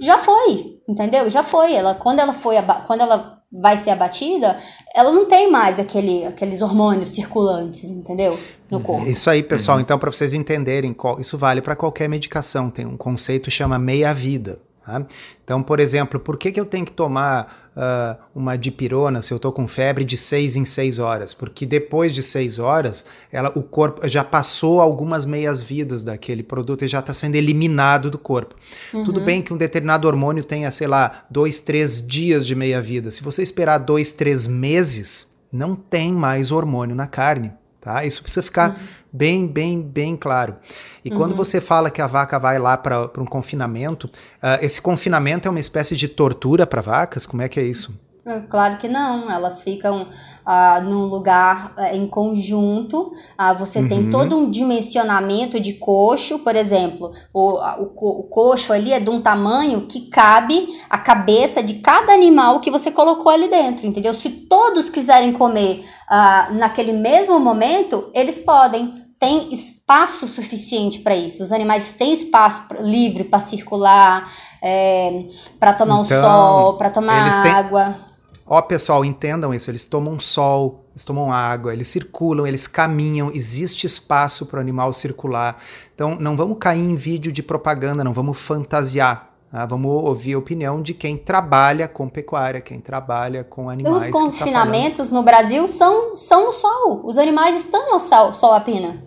[0.00, 1.28] já foi, entendeu?
[1.28, 1.74] Já foi.
[1.74, 4.58] Ela quando ela foi quando ela vai ser abatida,
[4.94, 8.38] ela não tem mais aquele, aqueles hormônios circulantes, entendeu?
[8.70, 9.06] No corpo.
[9.06, 9.76] Isso aí, pessoal.
[9.76, 9.82] Uhum.
[9.82, 12.68] Então, para vocês entenderem, isso vale para qualquer medicação.
[12.68, 14.58] Tem um conceito que chama meia-vida.
[14.86, 15.04] Tá?
[15.42, 19.36] Então, por exemplo, por que, que eu tenho que tomar uh, uma dipirona se eu
[19.36, 21.34] estou com febre de 6 em 6 horas?
[21.34, 26.88] Porque depois de 6 horas, ela, o corpo já passou algumas meias-vidas daquele produto e
[26.88, 28.54] já está sendo eliminado do corpo.
[28.94, 29.02] Uhum.
[29.02, 33.10] Tudo bem que um determinado hormônio tenha, sei lá, 2, 3 dias de meia-vida.
[33.10, 37.52] Se você esperar 2, 3 meses, não tem mais hormônio na carne
[37.86, 38.04] tá?
[38.04, 38.76] Isso precisa ficar uhum.
[39.12, 40.56] Bem, bem, bem claro.
[41.04, 41.16] E uhum.
[41.16, 45.50] quando você fala que a vaca vai lá para um confinamento, uh, esse confinamento é
[45.50, 47.26] uma espécie de tortura para vacas?
[47.26, 47.94] Como é que é isso?
[48.24, 50.08] É, claro que não, elas ficam
[50.46, 53.12] ah, num lugar ah, em conjunto.
[53.36, 53.88] Ah, você uhum.
[53.88, 59.10] tem todo um dimensionamento de coxo, por exemplo, o, o, o coxo ali é de
[59.10, 64.14] um tamanho que cabe a cabeça de cada animal que você colocou ali dentro, entendeu?
[64.14, 69.04] Se todos quiserem comer ah, naquele mesmo momento, eles podem.
[69.18, 71.42] Tem espaço suficiente para isso.
[71.42, 74.30] Os animais têm espaço livre para circular,
[74.62, 75.24] é,
[75.58, 77.26] para tomar então, um sol, para tomar
[77.56, 77.84] água.
[77.84, 78.05] Têm
[78.46, 79.70] Ó, pessoal, entendam isso.
[79.70, 84.92] Eles tomam sol, eles tomam água, eles circulam, eles caminham, existe espaço para o animal
[84.92, 85.56] circular.
[85.94, 89.30] Então, não vamos cair em vídeo de propaganda, não vamos fantasiar.
[89.50, 89.66] Tá?
[89.66, 93.96] Vamos ouvir a opinião de quem trabalha com pecuária, quem trabalha com animais.
[93.96, 97.00] Os tá confinamentos tá no Brasil são, são o sol.
[97.04, 99.02] Os animais estão no sol, sol a pena.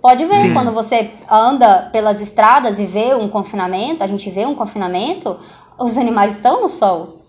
[0.00, 0.54] Pode ver, Sim.
[0.54, 5.38] quando você anda pelas estradas e vê um confinamento, a gente vê um confinamento,
[5.78, 7.19] os animais estão no sol.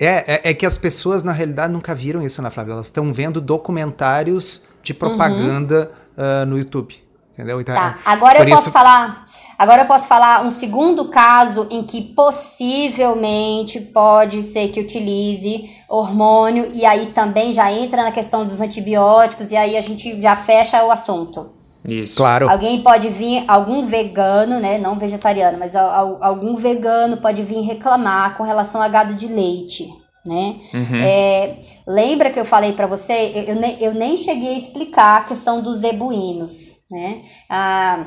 [0.00, 2.72] É, é, é, que as pessoas, na realidade, nunca viram isso, na né, Flávia?
[2.72, 6.42] Elas estão vendo documentários de propaganda uhum.
[6.42, 6.96] uh, no YouTube.
[7.34, 7.60] Entendeu?
[7.60, 7.98] Então, tá.
[7.98, 8.72] É, agora eu posso isso...
[8.72, 9.26] falar.
[9.58, 16.70] Agora eu posso falar um segundo caso em que possivelmente pode ser que utilize hormônio
[16.72, 20.82] e aí também já entra na questão dos antibióticos e aí a gente já fecha
[20.82, 21.59] o assunto.
[21.84, 22.16] Isso.
[22.16, 22.48] Claro.
[22.48, 28.42] Alguém pode vir, algum vegano, né, não vegetariano, mas algum vegano pode vir reclamar com
[28.42, 29.88] relação a gado de leite,
[30.24, 30.56] né?
[30.74, 31.02] Uhum.
[31.02, 33.32] É, lembra que eu falei para você?
[33.34, 37.22] Eu, eu, nem, eu nem cheguei a explicar a questão dos zebuínos, né?
[37.48, 38.06] Ah,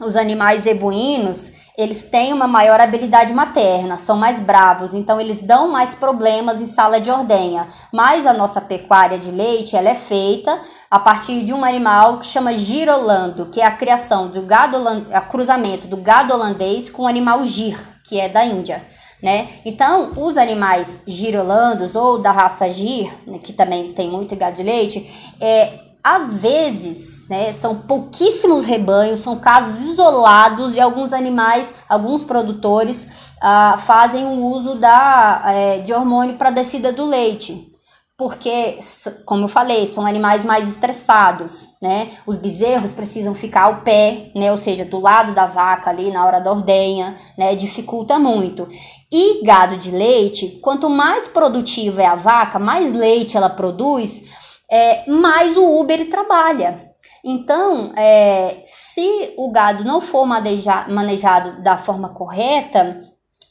[0.00, 5.68] os animais zebuínos, eles têm uma maior habilidade materna, são mais bravos, então eles dão
[5.68, 7.66] mais problemas em sala de ordenha.
[7.92, 12.26] Mas a nossa pecuária de leite, ela é feita a partir de um animal que
[12.26, 14.76] chama girolando, que é a criação do gado,
[15.12, 18.84] a cruzamento do gado holandês com o animal gir, que é da Índia.
[19.20, 19.48] Né?
[19.64, 24.62] Então, os animais girolandos ou da raça gir, né, que também tem muito gado de
[24.62, 32.24] leite, é, às vezes né, são pouquíssimos rebanhos, são casos isolados e alguns animais, alguns
[32.24, 33.06] produtores
[33.40, 37.74] ah, fazem o uso da, é, de hormônio para descida do leite
[38.16, 38.78] porque,
[39.24, 42.12] como eu falei, são animais mais estressados, né?
[42.24, 44.52] Os bezerros precisam ficar ao pé, né?
[44.52, 47.56] Ou seja, do lado da vaca ali na hora da ordenha, né?
[47.56, 48.68] Dificulta muito.
[49.10, 54.22] E gado de leite, quanto mais produtiva é a vaca, mais leite ela produz,
[54.70, 56.93] é, mais o Uber trabalha.
[57.24, 63.00] Então, é, se o gado não for manejado da forma correta,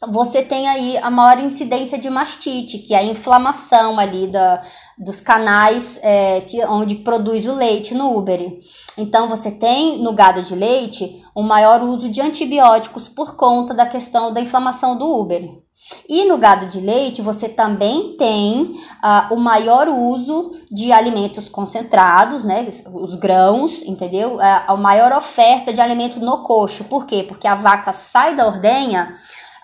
[0.10, 4.62] você tem aí a maior incidência de mastite, que é a inflamação ali da,
[4.98, 8.60] dos canais é, que, onde produz o leite no úbere.
[8.98, 13.74] Então, você tem no gado de leite o um maior uso de antibióticos por conta
[13.74, 15.64] da questão da inflamação do úbere.
[16.08, 18.62] E no gado de leite, você também tem
[19.04, 22.68] uh, o maior uso de alimentos concentrados, né?
[22.94, 24.36] Os grãos, entendeu?
[24.36, 26.86] Uh, a maior oferta de alimento no coxo.
[26.86, 27.26] Por quê?
[27.28, 29.14] Porque a vaca sai da ordenha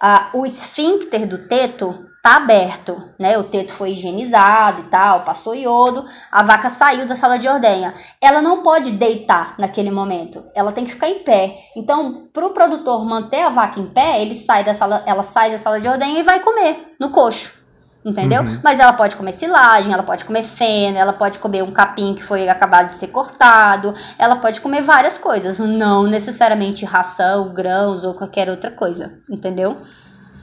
[0.01, 3.37] ah, o esfíncter do teto tá aberto, né?
[3.37, 7.93] O teto foi higienizado e tal, passou iodo, a vaca saiu da sala de ordenha.
[8.21, 11.55] Ela não pode deitar naquele momento, ela tem que ficar em pé.
[11.75, 15.51] Então, para o produtor manter a vaca em pé, ele sai da sala, ela sai
[15.51, 17.59] da sala de ordenha e vai comer no coxo
[18.03, 18.41] entendeu?
[18.41, 18.59] Uhum.
[18.63, 22.23] Mas ela pode comer silagem, ela pode comer feno, ela pode comer um capim que
[22.23, 28.13] foi acabado de ser cortado, ela pode comer várias coisas, não necessariamente ração, grãos ou
[28.13, 29.77] qualquer outra coisa, entendeu?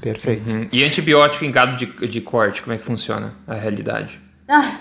[0.00, 0.52] Perfeito.
[0.52, 0.68] Uhum.
[0.72, 4.20] E antibiótico em gado de, de corte, como é que funciona a realidade?
[4.48, 4.78] Ah,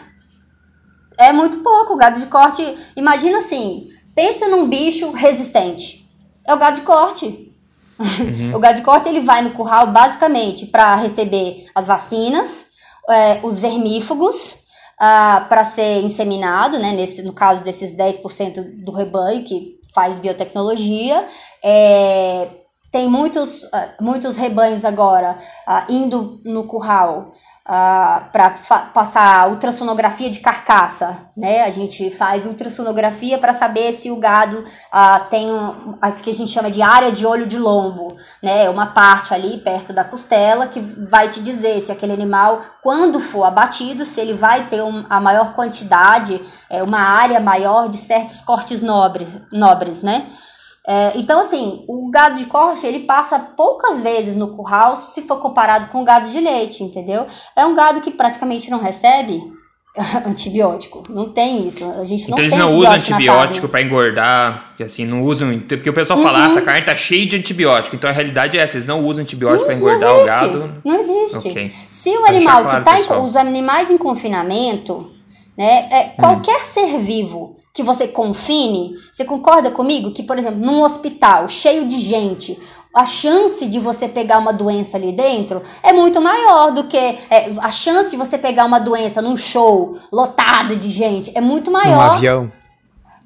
[1.17, 1.93] é muito pouco.
[1.93, 6.05] O gado de corte, imagina assim, pensa num bicho resistente.
[6.45, 7.53] É o gado de corte.
[7.97, 8.53] Uhum.
[8.55, 12.65] o gado de corte ele vai no curral basicamente para receber as vacinas,
[13.09, 14.57] é, os vermífugos uh,
[14.99, 21.27] ah, para ser inseminado, né, nesse, no caso desses 10% do rebanho que faz biotecnologia.
[21.63, 22.64] É,
[22.95, 25.37] tem muitos, uh, muitos rebanhos agora
[25.67, 27.33] uh, indo no curral
[27.67, 28.53] Uh, para
[28.93, 31.63] passar ultrassonografia de carcaça, né?
[31.63, 36.51] A gente faz ultrassonografia para saber se o gado uh, tem um, que a gente
[36.51, 38.69] chama de área de olho de lombo, né?
[38.69, 43.45] Uma parte ali perto da costela que vai te dizer se aquele animal, quando for
[43.45, 46.39] abatido, se ele vai ter um, a maior quantidade,
[46.69, 50.27] é, uma área maior de certos cortes nobres, nobres, né?
[50.87, 55.37] É, então, assim, o gado de corte ele passa poucas vezes no curral se for
[55.37, 57.25] comparado com o gado de leite, entendeu?
[57.55, 59.41] É um gado que praticamente não recebe
[60.27, 61.03] antibiótico.
[61.09, 61.83] Não tem isso.
[61.99, 65.57] A gente então não eles tem não usam antibiótico para engordar, assim, não usam.
[65.59, 66.25] Porque o pessoal uhum.
[66.25, 67.95] fala, ah, essa carne tá cheia de antibiótico.
[67.95, 70.81] Então a realidade é essa, eles não usam antibiótico para engordar o gado.
[70.83, 71.49] Não existe.
[71.49, 71.71] Okay.
[71.89, 75.11] Se o animal claro, que tá em, os animais em confinamento,
[75.57, 76.65] né, é, qualquer hum.
[76.65, 81.99] ser vivo que você confine, você concorda comigo que, por exemplo, num hospital cheio de
[81.99, 82.57] gente,
[82.95, 87.51] a chance de você pegar uma doença ali dentro é muito maior do que é,
[87.59, 91.95] a chance de você pegar uma doença num show lotado de gente é muito maior.
[91.95, 92.51] Num avião.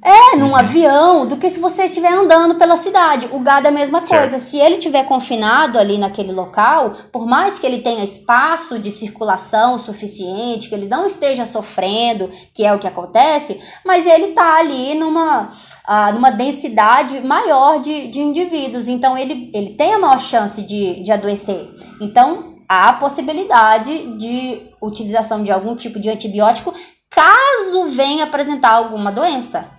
[0.02, 0.56] É, num uhum.
[0.56, 3.28] avião, do que se você estiver andando pela cidade.
[3.32, 4.30] O gado é a mesma certo.
[4.32, 4.44] coisa.
[4.44, 9.78] Se ele estiver confinado ali naquele local, por mais que ele tenha espaço de circulação
[9.78, 14.96] suficiente, que ele não esteja sofrendo, que é o que acontece, mas ele está ali
[14.96, 18.88] numa, uh, numa densidade maior de, de indivíduos.
[18.88, 21.74] Então, ele, ele tem a maior chance de, de adoecer.
[22.00, 26.74] Então, há a possibilidade de utilização de algum tipo de antibiótico
[27.10, 29.79] caso venha apresentar alguma doença.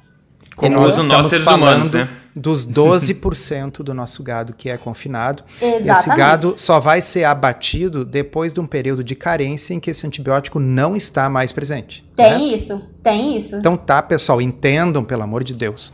[0.61, 2.09] Como nós estamos falando humanos, né?
[2.35, 5.43] dos 12% do nosso gado que é confinado.
[5.61, 5.91] Exatamente.
[5.91, 10.07] Esse gado só vai ser abatido depois de um período de carência em que esse
[10.07, 12.07] antibiótico não está mais presente.
[12.15, 12.57] Tem né?
[12.57, 13.57] isso, tem isso.
[13.57, 15.93] Então tá, pessoal, entendam, pelo amor de Deus.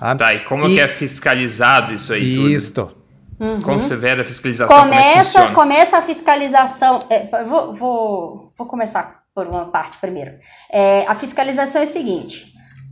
[0.00, 0.74] Ah, tá, e como e...
[0.74, 2.90] que é fiscalizado isso aí Isto.
[3.38, 3.60] Uhum.
[3.60, 4.78] Como você vê a fiscalização?
[4.78, 7.00] Começa, é começa a fiscalização.
[7.10, 10.32] É, vou, vou, vou começar por uma parte primeiro.
[10.72, 12.46] É, a fiscalização é o seguinte: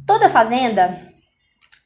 [0.07, 1.14] toda fazenda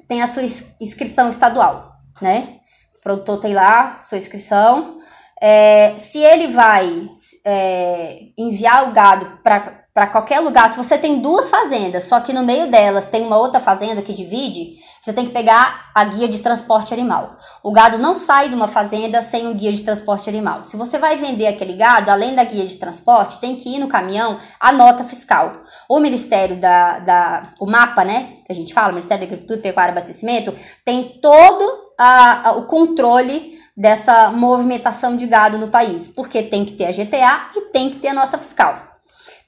[0.08, 0.42] tem a sua
[0.80, 2.60] inscrição estadual, né?
[2.98, 4.98] O produtor tem lá sua inscrição.
[5.40, 7.08] É, se ele vai
[7.44, 12.44] é, enviar o gado para qualquer lugar, se você tem duas fazendas, só que no
[12.44, 16.40] meio delas tem uma outra fazenda que divide, você tem que pegar a guia de
[16.40, 17.38] transporte animal.
[17.62, 20.64] O gado não sai de uma fazenda sem um guia de transporte animal.
[20.64, 23.88] Se você vai vender aquele gado, além da guia de transporte, tem que ir no
[23.88, 25.62] caminhão a nota fiscal.
[25.88, 29.90] O Ministério da, da o MAPA, né, que a gente fala, Ministério da Agricultura, Pecuária
[29.90, 36.42] e Abastecimento, tem todo a, a, o controle dessa movimentação de gado no país, porque
[36.42, 38.87] tem que ter a GTA e tem que ter a nota fiscal.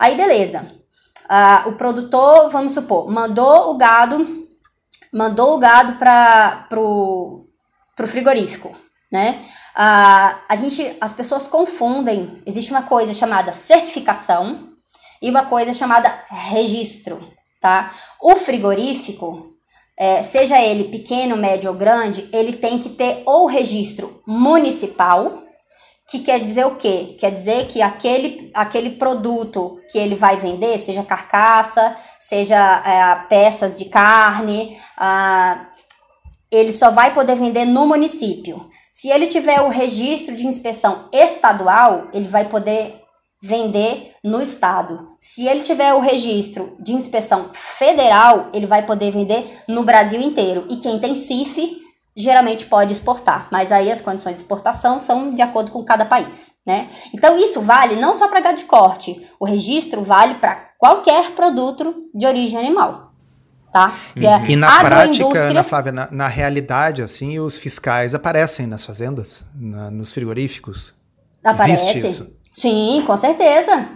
[0.00, 0.66] Aí, beleza.
[1.30, 4.40] Uh, o produtor, vamos supor, mandou o gado
[5.12, 7.46] mandou o gado para pro,
[7.96, 8.74] pro frigorífico,
[9.10, 9.44] né?
[9.74, 12.36] Ah, a gente, as pessoas confundem.
[12.46, 14.68] Existe uma coisa chamada certificação
[15.20, 17.20] e uma coisa chamada registro,
[17.60, 17.92] tá?
[18.20, 19.54] O frigorífico,
[19.96, 25.42] é, seja ele pequeno, médio ou grande, ele tem que ter ou registro municipal,
[26.10, 27.14] que quer dizer o quê?
[27.18, 33.74] Quer dizer que aquele, aquele produto que ele vai vender, seja carcaça, seja é, peças
[33.74, 35.66] de carne, ah,
[36.50, 38.68] ele só vai poder vender no município.
[38.92, 43.00] Se ele tiver o registro de inspeção estadual, ele vai poder
[43.40, 45.10] vender no estado.
[45.20, 50.66] Se ele tiver o registro de inspeção federal, ele vai poder vender no Brasil inteiro.
[50.68, 51.79] E quem tem CIF
[52.16, 56.50] geralmente pode exportar, mas aí as condições de exportação são de acordo com cada país,
[56.66, 56.88] né?
[57.14, 62.08] Então isso vale não só para gado de corte, o registro vale para qualquer produto
[62.14, 63.10] de origem animal.
[63.72, 63.94] Tá?
[64.16, 68.84] E, é e na prática, Ana Flávia, na, na, realidade, assim, os fiscais aparecem nas
[68.84, 70.92] fazendas, na, nos frigoríficos?
[71.44, 71.70] Aparece.
[71.70, 72.36] Existe isso?
[72.52, 73.86] Sim, com certeza.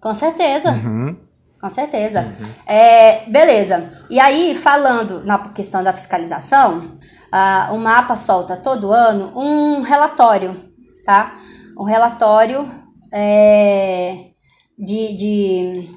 [0.00, 0.72] Com certeza.
[0.72, 1.16] Uhum.
[1.60, 2.22] Com certeza.
[2.22, 2.48] Uhum.
[2.66, 3.88] É, beleza.
[4.08, 6.98] E aí, falando na questão da fiscalização,
[7.32, 10.72] uh, o mapa solta todo ano um relatório,
[11.04, 11.36] tá?
[11.78, 12.68] Um relatório
[13.12, 14.30] é,
[14.78, 15.90] de, de,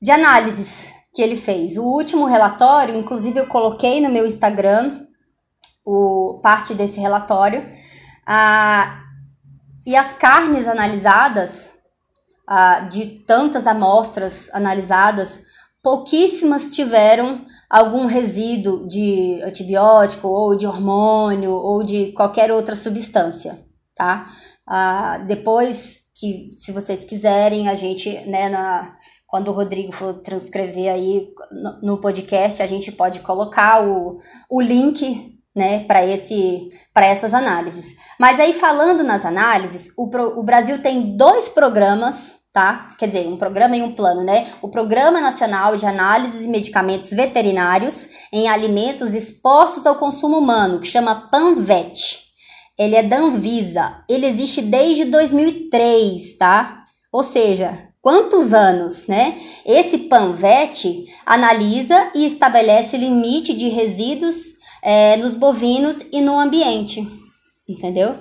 [0.00, 1.76] de análises que ele fez.
[1.76, 5.06] O último relatório, inclusive eu coloquei no meu Instagram
[5.84, 7.62] o, parte desse relatório.
[7.62, 9.08] Uh,
[9.86, 11.70] e as carnes analisadas,
[12.48, 15.40] uh, de tantas amostras analisadas,
[15.82, 23.58] pouquíssimas tiveram algum resíduo de antibiótico ou de hormônio ou de qualquer outra substância,
[23.94, 24.30] tá?
[24.66, 30.92] Ah, depois que, se vocês quiserem, a gente, né, na, quando o Rodrigo for transcrever
[30.92, 34.18] aí no, no podcast, a gente pode colocar o,
[34.50, 37.94] o link né, para esse para essas análises.
[38.18, 40.04] Mas aí falando nas análises, o,
[40.38, 42.90] o Brasil tem dois programas tá?
[42.98, 44.52] Quer dizer, um programa e um plano, né?
[44.62, 50.86] O Programa Nacional de Análises e Medicamentos Veterinários em Alimentos Expostos ao Consumo Humano, que
[50.86, 52.26] chama PANVET.
[52.78, 54.04] Ele é da Anvisa.
[54.08, 56.84] Ele existe desde 2003, tá?
[57.12, 59.38] Ou seja, quantos anos, né?
[59.66, 64.36] Esse PANVET analisa e estabelece limite de resíduos
[64.82, 67.06] é, nos bovinos e no ambiente,
[67.68, 68.16] entendeu?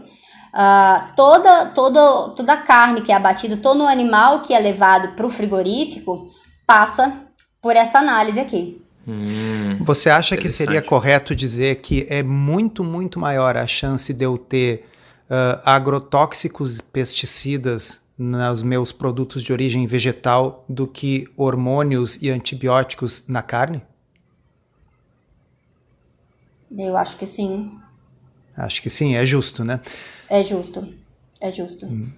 [0.53, 5.09] Uh, toda, toda, toda a carne que é abatida, todo o animal que é levado
[5.15, 6.29] para o frigorífico
[6.65, 7.13] passa
[7.61, 8.81] por essa análise aqui.
[9.07, 14.25] Hum, Você acha que seria correto dizer que é muito, muito maior a chance de
[14.25, 14.85] eu ter
[15.29, 23.43] uh, agrotóxicos, pesticidas nos meus produtos de origem vegetal do que hormônios e antibióticos na
[23.43, 23.81] carne?
[26.75, 27.79] Eu acho que sim.
[28.57, 29.79] Acho que sim, é justo, né?
[30.29, 30.87] É justo,
[31.39, 31.85] é justo.
[31.85, 32.09] Hum.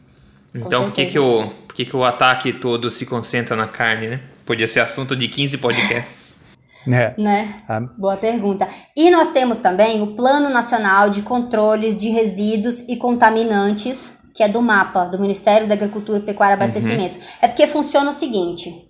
[0.56, 4.08] Então por que, que, o, por que, que o ataque todo se concentra na carne,
[4.08, 4.22] né?
[4.46, 6.30] Podia ser assunto de 15 podcasts.
[6.88, 7.14] É.
[7.22, 7.62] Né?
[7.68, 7.82] Ah.
[7.82, 8.68] Boa pergunta.
[8.96, 14.48] E nós temos também o Plano Nacional de Controles de Resíduos e Contaminantes, que é
[14.48, 16.64] do MAPA, do Ministério da Agricultura, Pecuária e uhum.
[16.64, 17.18] Abastecimento.
[17.18, 17.24] Uhum.
[17.42, 18.90] É porque funciona o seguinte: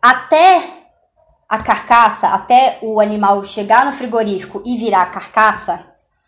[0.00, 0.62] até
[1.48, 5.84] a carcaça, até o animal chegar no frigorífico e virar carcaça,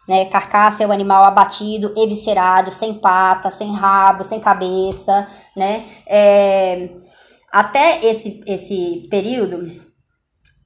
[0.08, 0.24] né?
[0.26, 5.84] Carcaça é o animal abatido, eviscerado, sem pata, sem rabo, sem cabeça, né?
[6.06, 6.90] É,
[7.52, 9.70] até esse, esse período,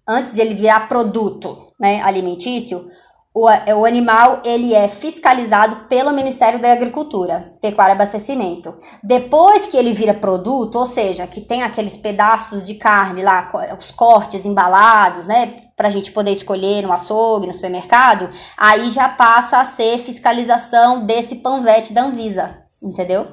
[0.07, 2.89] antes de ele virar produto né, alimentício,
[3.35, 8.72] o, o animal ele é fiscalizado pelo Ministério da Agricultura, Pecuária e Abastecimento.
[9.03, 13.91] Depois que ele vira produto, ou seja, que tem aqueles pedaços de carne lá, os
[13.91, 19.59] cortes embalados, né, para a gente poder escolher no açougue, no supermercado, aí já passa
[19.59, 23.26] a ser fiscalização desse panvete da Anvisa, entendeu?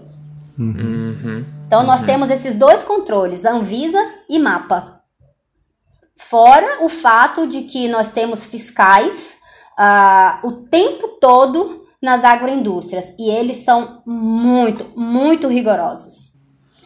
[0.57, 1.45] Uhum.
[1.67, 2.07] Então nós uhum.
[2.07, 4.99] temos esses dois controles, Anvisa e MAPA.
[6.17, 9.30] Fora o fato de que nós temos fiscais
[9.81, 16.31] uh, o tempo todo nas agroindústrias e eles são muito, muito rigorosos.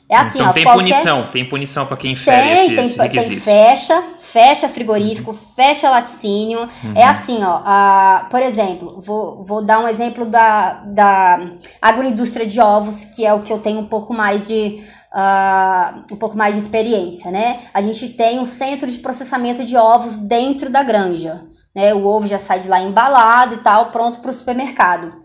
[0.08, 0.78] É assim, então ó, tem qualquer...
[0.78, 3.44] punição, tem punição para quem fere tem, esses tem, requisitos.
[3.44, 5.38] Tem, fecha, fecha frigorífico, uhum.
[5.56, 6.60] fecha laticínio.
[6.60, 6.94] Uhum.
[6.94, 11.40] É assim, ó, uh, por exemplo, vou, vou dar um exemplo da, da
[11.82, 16.18] agroindústria de ovos, que é o que eu tenho um pouco mais de uh, um
[16.18, 17.62] pouco mais de experiência, né?
[17.74, 21.46] A gente tem um centro de processamento de ovos dentro da granja
[21.76, 21.94] né?
[21.94, 25.22] O ovo já sai de lá embalado e tal, pronto para o supermercado.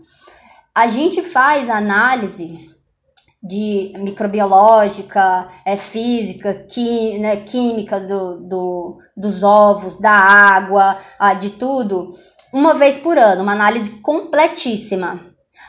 [0.73, 2.69] A gente faz análise
[3.43, 6.65] de microbiológica, é, física,
[7.19, 12.09] né, química do, do, dos ovos, da água, ah, de tudo,
[12.53, 15.19] uma vez por ano, uma análise completíssima.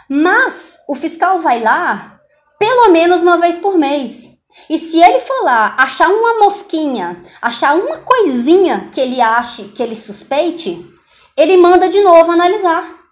[0.09, 2.21] Mas o fiscal vai lá
[2.59, 4.32] pelo menos uma vez por mês.
[4.69, 9.97] E se ele lá achar uma mosquinha, achar uma coisinha que ele ache, que ele
[9.97, 10.87] suspeite,
[11.37, 13.03] ele manda de novo analisar.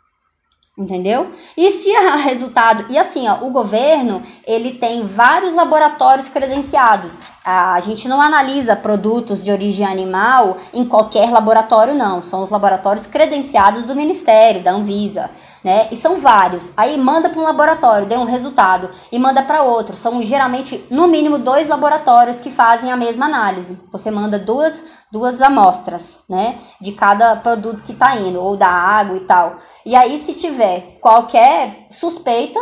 [0.78, 1.34] Entendeu?
[1.56, 2.86] E se o resultado.
[2.88, 7.18] E assim, ó, o governo ele tem vários laboratórios credenciados.
[7.44, 12.22] A gente não analisa produtos de origem animal em qualquer laboratório, não.
[12.22, 15.30] São os laboratórios credenciados do Ministério, da Anvisa
[15.64, 15.88] né?
[15.90, 16.72] E são vários.
[16.76, 19.96] Aí manda para um laboratório, deu um resultado e manda para outro.
[19.96, 23.78] São geralmente no mínimo dois laboratórios que fazem a mesma análise.
[23.92, 29.16] Você manda duas duas amostras, né, de cada produto que está indo ou da água
[29.16, 29.56] e tal.
[29.84, 32.60] E aí se tiver qualquer suspeita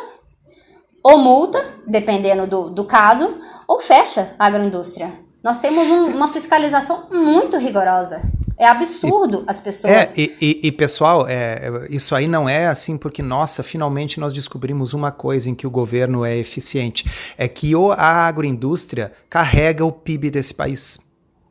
[1.02, 5.12] ou multa, dependendo do, do caso, ou fecha a agroindústria.
[5.42, 8.20] Nós temos um, uma fiscalização muito rigorosa.
[8.58, 9.92] É absurdo e, as pessoas.
[9.92, 14.32] É, e, e, e, pessoal, é, isso aí não é assim porque, nossa, finalmente nós
[14.32, 17.08] descobrimos uma coisa em que o governo é eficiente.
[17.36, 20.98] É que a agroindústria carrega o PIB desse país.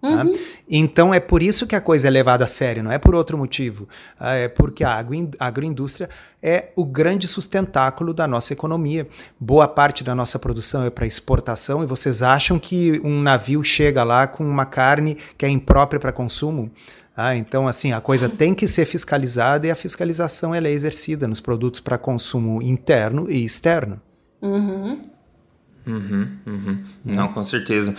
[0.08, 0.24] Tá?
[0.24, 0.34] Uhum.
[0.70, 3.38] Então é por isso que a coisa é levada a sério, não é por outro
[3.38, 3.88] motivo.
[4.20, 5.04] Ah, é porque a
[5.40, 6.10] agroindústria
[6.42, 9.08] é o grande sustentáculo da nossa economia.
[9.40, 14.04] Boa parte da nossa produção é para exportação e vocês acham que um navio chega
[14.04, 16.72] lá com uma carne que é imprópria para consumo?
[17.16, 21.28] Ah, então, assim, a coisa tem que ser fiscalizada e a fiscalização ela é exercida
[21.28, 24.00] nos produtos para consumo interno e externo.
[24.40, 25.02] Uhum.
[25.88, 26.84] Uhum, uhum.
[27.04, 27.96] Não, com certeza.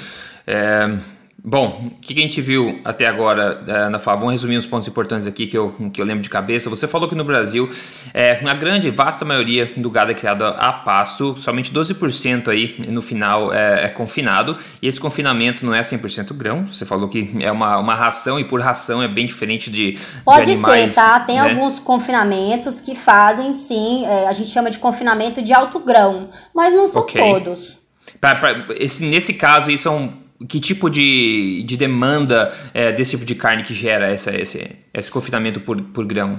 [0.47, 0.99] É,
[1.43, 4.19] Bom, o que a gente viu até agora é, na Fala?
[4.19, 6.69] Vamos resumir os pontos importantes aqui que eu, que eu lembro de cabeça.
[6.69, 7.71] Você falou que no Brasil,
[8.13, 13.01] é, na grande, vasta maioria do gado é criado a pasto, somente 12% aí no
[13.01, 14.57] final é, é, confinado.
[14.83, 16.67] E esse confinamento não é 100% grão.
[16.67, 20.45] Você falou que é uma, uma ração e por ração é bem diferente de, Pode
[20.45, 20.95] de animais.
[20.95, 21.21] ser, tá?
[21.21, 21.51] Tem né?
[21.51, 26.75] alguns confinamentos que fazem sim, é, a gente chama de confinamento de alto grão, mas
[26.75, 27.23] não são okay.
[27.23, 27.79] todos.
[28.21, 33.25] Pra, pra, esse, nesse caso, isso são que tipo de, de demanda é, desse tipo
[33.25, 36.39] de carne que gera essa, esse, esse confinamento por, por grão?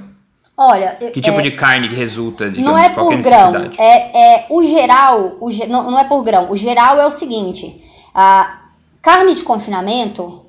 [0.55, 4.45] Olha, que tipo é, de carne que resulta, digamos, não é por grão, é, é
[4.49, 6.51] o geral, o, não, não é por grão.
[6.51, 7.81] O geral é o seguinte:
[8.13, 8.59] a
[9.01, 10.45] carne de confinamento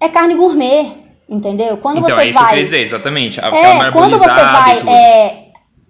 [0.00, 0.92] é carne gourmet,
[1.28, 1.76] entendeu?
[1.78, 3.40] Quando então, você é isso vai, que eu queria dizer, exatamente.
[3.40, 5.47] É, quando você vai, é,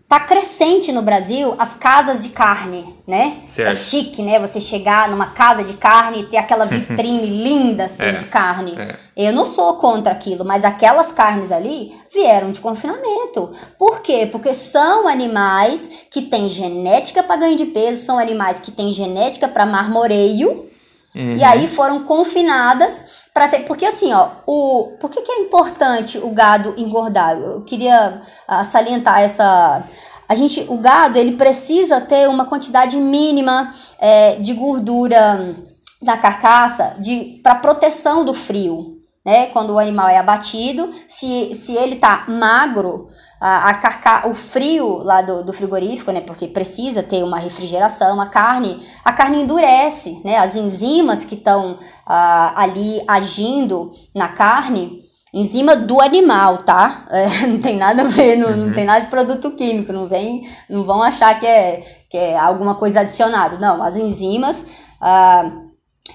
[0.09, 3.43] tá crescente no Brasil as casas de carne, né?
[3.47, 3.68] Certo.
[3.68, 4.40] É chique, né?
[4.40, 8.74] Você chegar numa casa de carne e ter aquela vitrine linda assim é, de carne.
[8.78, 8.97] É.
[9.14, 13.55] Eu não sou contra aquilo, mas aquelas carnes ali vieram de confinamento.
[13.78, 14.26] Por quê?
[14.32, 19.47] Porque são animais que têm genética para ganho de peso, são animais que têm genética
[19.47, 20.70] para marmoreio.
[21.14, 21.36] Uhum.
[21.36, 26.18] E aí foram confinadas para ter, porque assim, ó, o por que, que é importante
[26.18, 27.36] o gado engordar?
[27.39, 29.85] Eu queria uh, salientar essa
[30.28, 35.56] a gente, o gado, ele precisa ter uma quantidade mínima é, de gordura
[36.02, 36.97] na carcaça
[37.43, 38.97] para proteção do frio,
[39.28, 39.44] né?
[39.48, 45.02] Quando o animal é abatido, se, se ele tá magro, a, a carca, o frio
[45.02, 46.22] lá do, do, frigorífico, né?
[46.22, 50.38] Porque precisa ter uma refrigeração, a carne, a carne endurece, né?
[50.38, 55.02] As enzimas que estão ah, ali agindo na carne,
[55.34, 57.06] enzima do animal, tá?
[57.10, 58.56] É, não tem nada a ver, não, uhum.
[58.68, 62.38] não tem nada de produto químico, não vem, não vão achar que é, que é
[62.38, 63.59] alguma coisa adicionada.
[63.59, 64.64] Não, as enzimas
[64.98, 65.68] ah,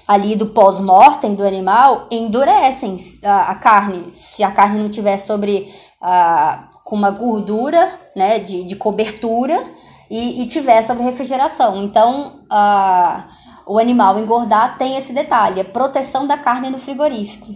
[0.06, 4.10] ali do pós-mortem do animal endurecem a, a, carne.
[4.12, 9.62] Se a carne não tiver sobre ah, com uma gordura, né, de, de cobertura
[10.10, 11.82] e, e tiver sobre refrigeração.
[11.82, 13.28] Então, a,
[13.66, 17.46] o animal engordar tem esse detalhe, a proteção da carne no frigorífico.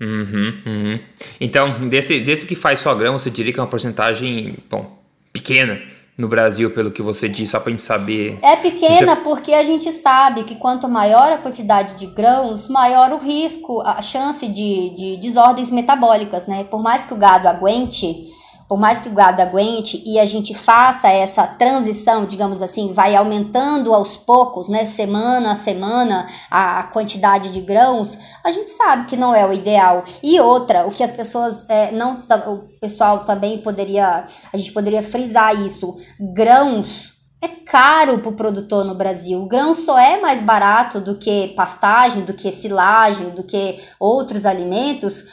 [0.00, 1.00] Uhum, uhum.
[1.40, 4.98] Então, desse, desse que faz só grão, você diria que é uma porcentagem, bom,
[5.32, 5.80] pequena
[6.16, 8.38] no Brasil, pelo que você disse, só para a gente saber.
[8.42, 9.22] É pequena você...
[9.22, 14.02] porque a gente sabe que quanto maior a quantidade de grãos, maior o risco, a
[14.02, 16.64] chance de, de desordens metabólicas, né?
[16.64, 18.30] Por mais que o gado aguente
[18.68, 23.14] por mais que o gado aguente e a gente faça essa transição, digamos assim, vai
[23.14, 29.16] aumentando aos poucos, né, semana a semana, a quantidade de grãos, a gente sabe que
[29.16, 30.04] não é o ideal.
[30.22, 35.02] E outra, o que as pessoas é, não, o pessoal também poderia, a gente poderia
[35.02, 37.12] frisar isso, grãos
[37.42, 39.42] é caro para o produtor no Brasil.
[39.42, 44.46] O grão só é mais barato do que pastagem, do que silagem, do que outros
[44.46, 45.24] alimentos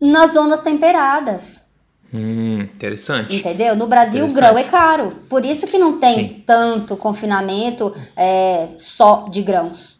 [0.00, 1.60] nas zonas temperadas.
[2.12, 3.36] Hum, interessante.
[3.36, 3.76] Entendeu?
[3.76, 5.12] No Brasil o grão é caro.
[5.28, 6.42] Por isso que não tem Sim.
[6.46, 9.98] tanto confinamento é, só de grãos.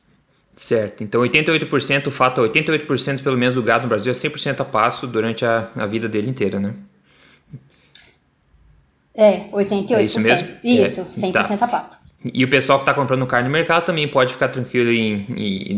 [0.56, 1.04] Certo.
[1.04, 4.64] Então 88%, o fato é 88% pelo menos do gado no Brasil é 100% a
[4.64, 6.74] pasto durante a, a vida dele inteira, né?
[9.14, 9.90] É, 88%.
[9.92, 10.48] É isso mesmo?
[10.64, 11.64] Isso, é, 100% tá.
[11.64, 11.97] a pasto.
[12.24, 15.24] E o pessoal que está comprando carne no mercado também pode ficar tranquilo em,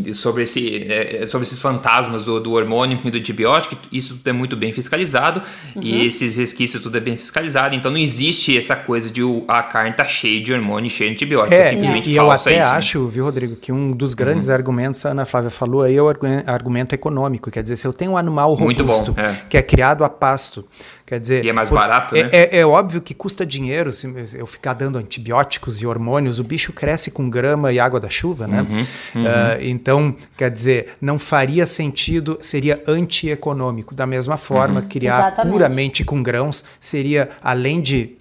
[0.07, 3.77] em, sobre, esse, é, sobre esses fantasmas do, do, hormônio e do antibiótico.
[3.93, 5.43] Isso tudo é muito bem fiscalizado
[5.77, 5.83] uhum.
[5.83, 7.75] e esses resquícios tudo é bem fiscalizado.
[7.75, 11.17] Então não existe essa coisa de a carne tá cheia de hormônio e cheia de
[11.17, 11.53] antibiótico.
[11.53, 12.75] É, é simplesmente e eu até isso, né?
[12.75, 14.55] acho, viu, Rodrigo, que um dos grandes uhum.
[14.55, 16.09] argumentos, a Ana Flávia falou aí, é o
[16.47, 17.51] argumento econômico.
[17.51, 19.37] Quer dizer, se eu tenho um animal robusto bom, é.
[19.47, 20.65] que é criado a pasto
[21.11, 22.29] Quer dizer, e é mais por, barato, é, né?
[22.31, 24.07] É, é, óbvio que custa dinheiro se
[24.39, 26.39] eu ficar dando antibióticos e hormônios.
[26.39, 28.61] O bicho cresce com grama e água da chuva, né?
[28.61, 28.77] Uhum,
[29.17, 29.25] uhum.
[29.25, 33.93] Uh, então, quer dizer, não faria sentido, seria antieconômico.
[33.93, 34.89] Da mesma forma, uhum.
[34.89, 35.53] criar Exatamente.
[35.53, 38.17] puramente com grãos seria, além de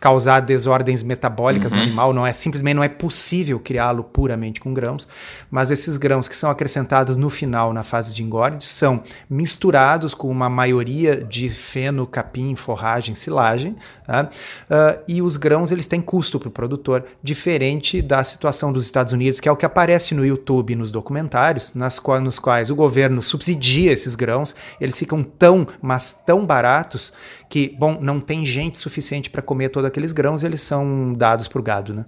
[0.00, 1.78] causar desordens metabólicas uhum.
[1.78, 5.08] no animal, não é simplesmente não é possível criá-lo puramente com grãos,
[5.50, 10.30] mas esses grãos que são acrescentados no final na fase de engorde são misturados com
[10.30, 13.74] uma maioria de feno, capim, forragem, silagem,
[14.06, 14.28] tá?
[14.70, 19.12] uh, e os grãos eles têm custo para o produtor, diferente da situação dos Estados
[19.12, 22.76] Unidos, que é o que aparece no YouTube nos documentários, nas quais, nos quais o
[22.76, 27.12] governo subsidia esses grãos, eles ficam tão, mas tão baratos
[27.48, 31.60] que, bom, não tem gente suficiente para comer todos aqueles grãos, eles são dados para
[31.60, 32.04] o gado, né?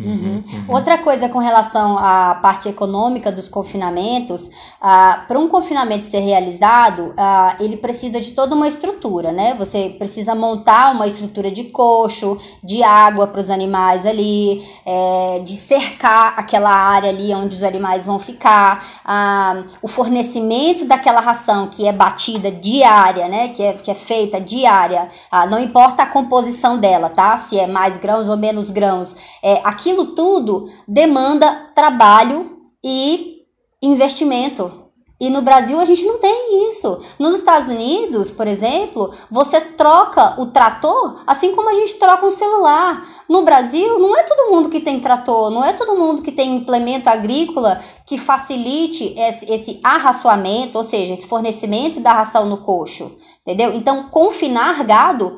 [0.00, 0.42] Uhum.
[0.46, 0.64] Uhum.
[0.68, 7.08] Outra coisa com relação à parte econômica dos confinamentos, uh, para um confinamento ser realizado,
[7.10, 9.54] uh, ele precisa de toda uma estrutura, né?
[9.58, 15.56] Você precisa montar uma estrutura de coxo, de água para os animais ali, é, de
[15.56, 21.86] cercar aquela área ali onde os animais vão ficar, uh, o fornecimento daquela ração que
[21.86, 23.48] é batida diária, né?
[23.48, 25.08] Que é, que é feita diária,
[25.50, 27.36] não importa a composição dela, tá?
[27.36, 33.40] Se é mais grãos ou menos grãos, é, aqui aquilo tudo demanda trabalho e
[33.82, 34.78] investimento.
[35.20, 37.02] E no Brasil a gente não tem isso.
[37.18, 42.30] Nos Estados Unidos, por exemplo, você troca o trator assim como a gente troca um
[42.30, 43.06] celular.
[43.28, 46.56] No Brasil, não é todo mundo que tem trator, não é todo mundo que tem
[46.56, 53.18] implemento agrícola que facilite esse, esse arraçoamento, ou seja, esse fornecimento da ração no coxo.
[53.42, 53.74] Entendeu?
[53.74, 55.36] Então, confinar gado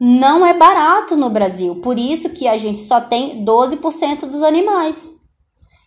[0.00, 1.76] não é barato no Brasil.
[1.76, 5.10] Por isso que a gente só tem 12% dos animais.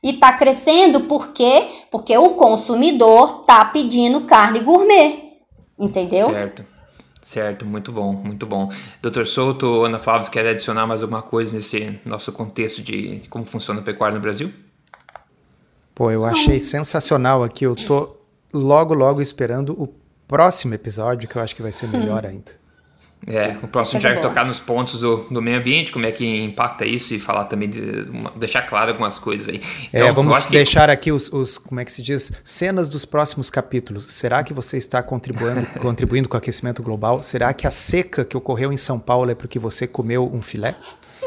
[0.04, 1.68] E está crescendo por quê?
[1.90, 5.40] Porque o consumidor está pedindo carne gourmet.
[5.80, 6.30] Entendeu?
[6.30, 6.64] Certo.
[7.22, 8.70] Certo, muito bom, muito bom.
[9.02, 13.80] Doutor Souto, Ana Flávia, quer adicionar mais alguma coisa nesse nosso contexto de como funciona
[13.80, 14.52] a pecuária no Brasil?
[15.96, 17.66] Pô, eu achei sensacional aqui.
[17.66, 18.18] Eu tô
[18.54, 19.88] logo, logo esperando o
[20.28, 22.63] próximo episódio, que eu acho que vai ser melhor ainda.
[23.26, 26.44] É, o próximo já vai tocar nos pontos do, do meio ambiente, como é que
[26.44, 28.06] impacta isso e falar também, de,
[28.36, 29.62] deixar claro algumas coisas aí.
[29.94, 30.92] É, então, é, vamos deixar que...
[30.92, 34.06] aqui os, os, como é que se diz, cenas dos próximos capítulos.
[34.10, 37.24] Será que você está contribuindo, contribuindo com o aquecimento global?
[37.24, 40.76] Será que a seca que ocorreu em São Paulo é porque você comeu um filé?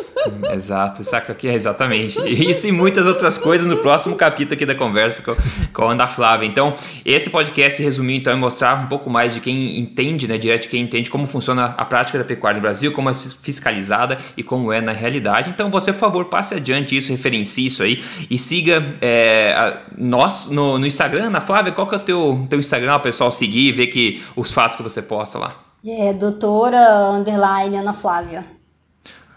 [0.55, 2.19] Exato, saca aqui, exatamente.
[2.27, 5.37] Isso e muitas outras coisas no próximo capítulo aqui da conversa com,
[5.73, 6.47] com a Ana Flávia.
[6.47, 6.75] Então,
[7.05, 10.83] esse podcast resumiu então é mostrar um pouco mais de quem entende, né, direto quem
[10.83, 14.81] entende como funciona a prática da pecuária no Brasil, como é fiscalizada e como é
[14.81, 15.51] na realidade.
[15.51, 20.51] Então, você, por favor, passe adiante isso, referencie isso aí e siga é, a, nós
[20.51, 21.27] no, no, Instagram.
[21.27, 24.23] Ana Flávia, qual que é o teu, teu Instagram, o pessoal seguir e ver que,
[24.35, 25.55] os fatos que você posta lá?
[25.85, 28.56] É, doutora, underline, Ana Flávia.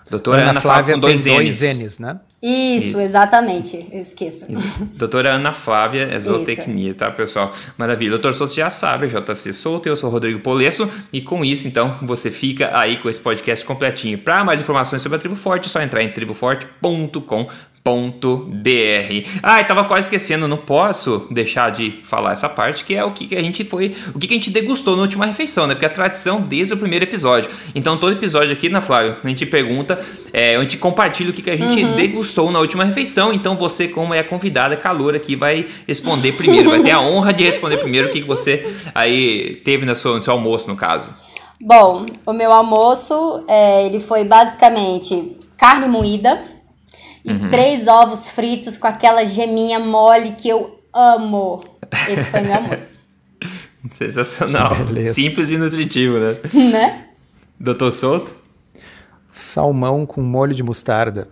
[0.10, 1.77] Doutora Ana, Ana Flávia, Flávia com dois, dois N's.
[1.77, 2.19] N's, né?
[2.41, 3.86] Isso, Isso, exatamente.
[3.91, 4.45] Esqueça.
[4.95, 7.53] Doutora Ana Flávia é zootecnia, tá, pessoal?
[7.77, 8.11] Maravilha.
[8.11, 12.31] Doutor Souto já sabe, JC Souto, eu sou Rodrigo Polesso, e com isso, então, você
[12.31, 14.18] fica aí com esse podcast completinho.
[14.18, 17.49] Para mais informações sobre a Tribo Forte, é só entrar em triboforte.com
[17.84, 19.27] br.
[19.41, 23.35] Ah, estava quase esquecendo, não posso deixar de falar essa parte, que é o que
[23.35, 25.73] a gente foi, o que a gente degustou na última refeição, né?
[25.73, 27.49] Porque é a tradição desde o primeiro episódio.
[27.73, 29.99] Então, todo episódio aqui na Flávio, a gente pergunta,
[30.31, 31.95] é, a gente compartilha o que a gente uhum.
[31.95, 33.34] degustou na última refeição.
[33.34, 37.34] Então, você, como é a convidada calor aqui, vai responder primeiro, vai ter a honra
[37.34, 41.14] de responder primeiro o que você aí teve no seu, no seu almoço, no caso.
[41.61, 46.41] Bom, o meu almoço, é, ele foi basicamente carne moída,
[47.24, 47.50] e uhum.
[47.50, 51.64] três ovos fritos com aquela geminha mole que eu amo.
[52.08, 53.00] Esse foi meu almoço.
[53.91, 54.72] Sensacional.
[55.10, 56.38] Simples e nutritivo, né?
[56.72, 57.06] Né?
[57.60, 58.36] Doutor Souto?
[59.32, 61.28] Salmão com molho de mostarda.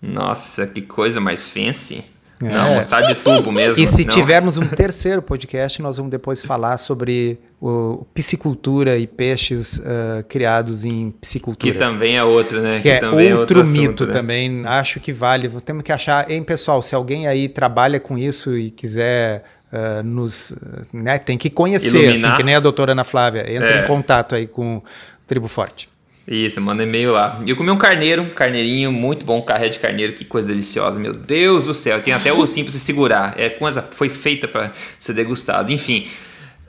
[0.00, 2.04] Nossa, que coisa mais fancy.
[2.48, 2.52] É.
[2.52, 3.82] Não, mostarda de tubo mesmo.
[3.82, 4.12] E se não.
[4.12, 10.84] tivermos um terceiro podcast, nós vamos depois falar sobre o, piscicultura e peixes uh, criados
[10.84, 11.72] em piscicultura.
[11.72, 12.76] Que também é outro, né?
[12.76, 14.12] Que, que é outro, é outro mito assunto, né?
[14.12, 14.66] também.
[14.66, 15.48] Acho que vale.
[15.64, 20.54] Temos que achar, hein, pessoal, se alguém aí trabalha com isso e quiser uh, nos.
[20.92, 23.50] Né, tem que conhecer, assim, que nem a doutora Ana Flávia.
[23.50, 23.84] Entra é.
[23.84, 24.82] em contato aí com o
[25.26, 25.91] Tribo Forte.
[26.26, 27.40] Isso, manda e-mail lá.
[27.44, 30.98] E eu comi um carneiro, um carneirinho, muito bom, carré de carneiro, que coisa deliciosa,
[30.98, 32.00] meu Deus do céu.
[32.00, 33.34] Tem até o ossinho pra você segurar.
[33.36, 35.72] É coisa, foi feita para ser degustado.
[35.72, 36.06] Enfim,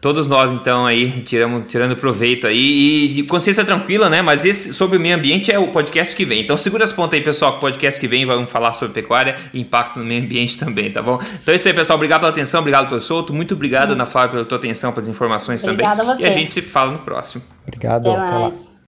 [0.01, 4.21] todos nós então aí tiramos, tirando proveito aí e de consciência tranquila, né?
[4.21, 6.41] Mas esse sobre o meio ambiente é o podcast que vem.
[6.41, 9.35] Então segura as pontas aí, pessoal, que o podcast que vem vamos falar sobre pecuária
[9.53, 11.19] e impacto no meio ambiente também, tá bom?
[11.41, 11.95] Então é isso aí, pessoal.
[11.95, 13.31] Obrigado pela atenção, obrigado pelo solto.
[13.31, 13.93] Muito obrigado, hum.
[13.93, 16.11] Ana Flávia, pela tua atenção, pelas informações Obrigada também.
[16.11, 16.23] A você.
[16.23, 17.43] E a gente se fala no próximo.
[17.65, 18.72] Obrigado, até, até lá.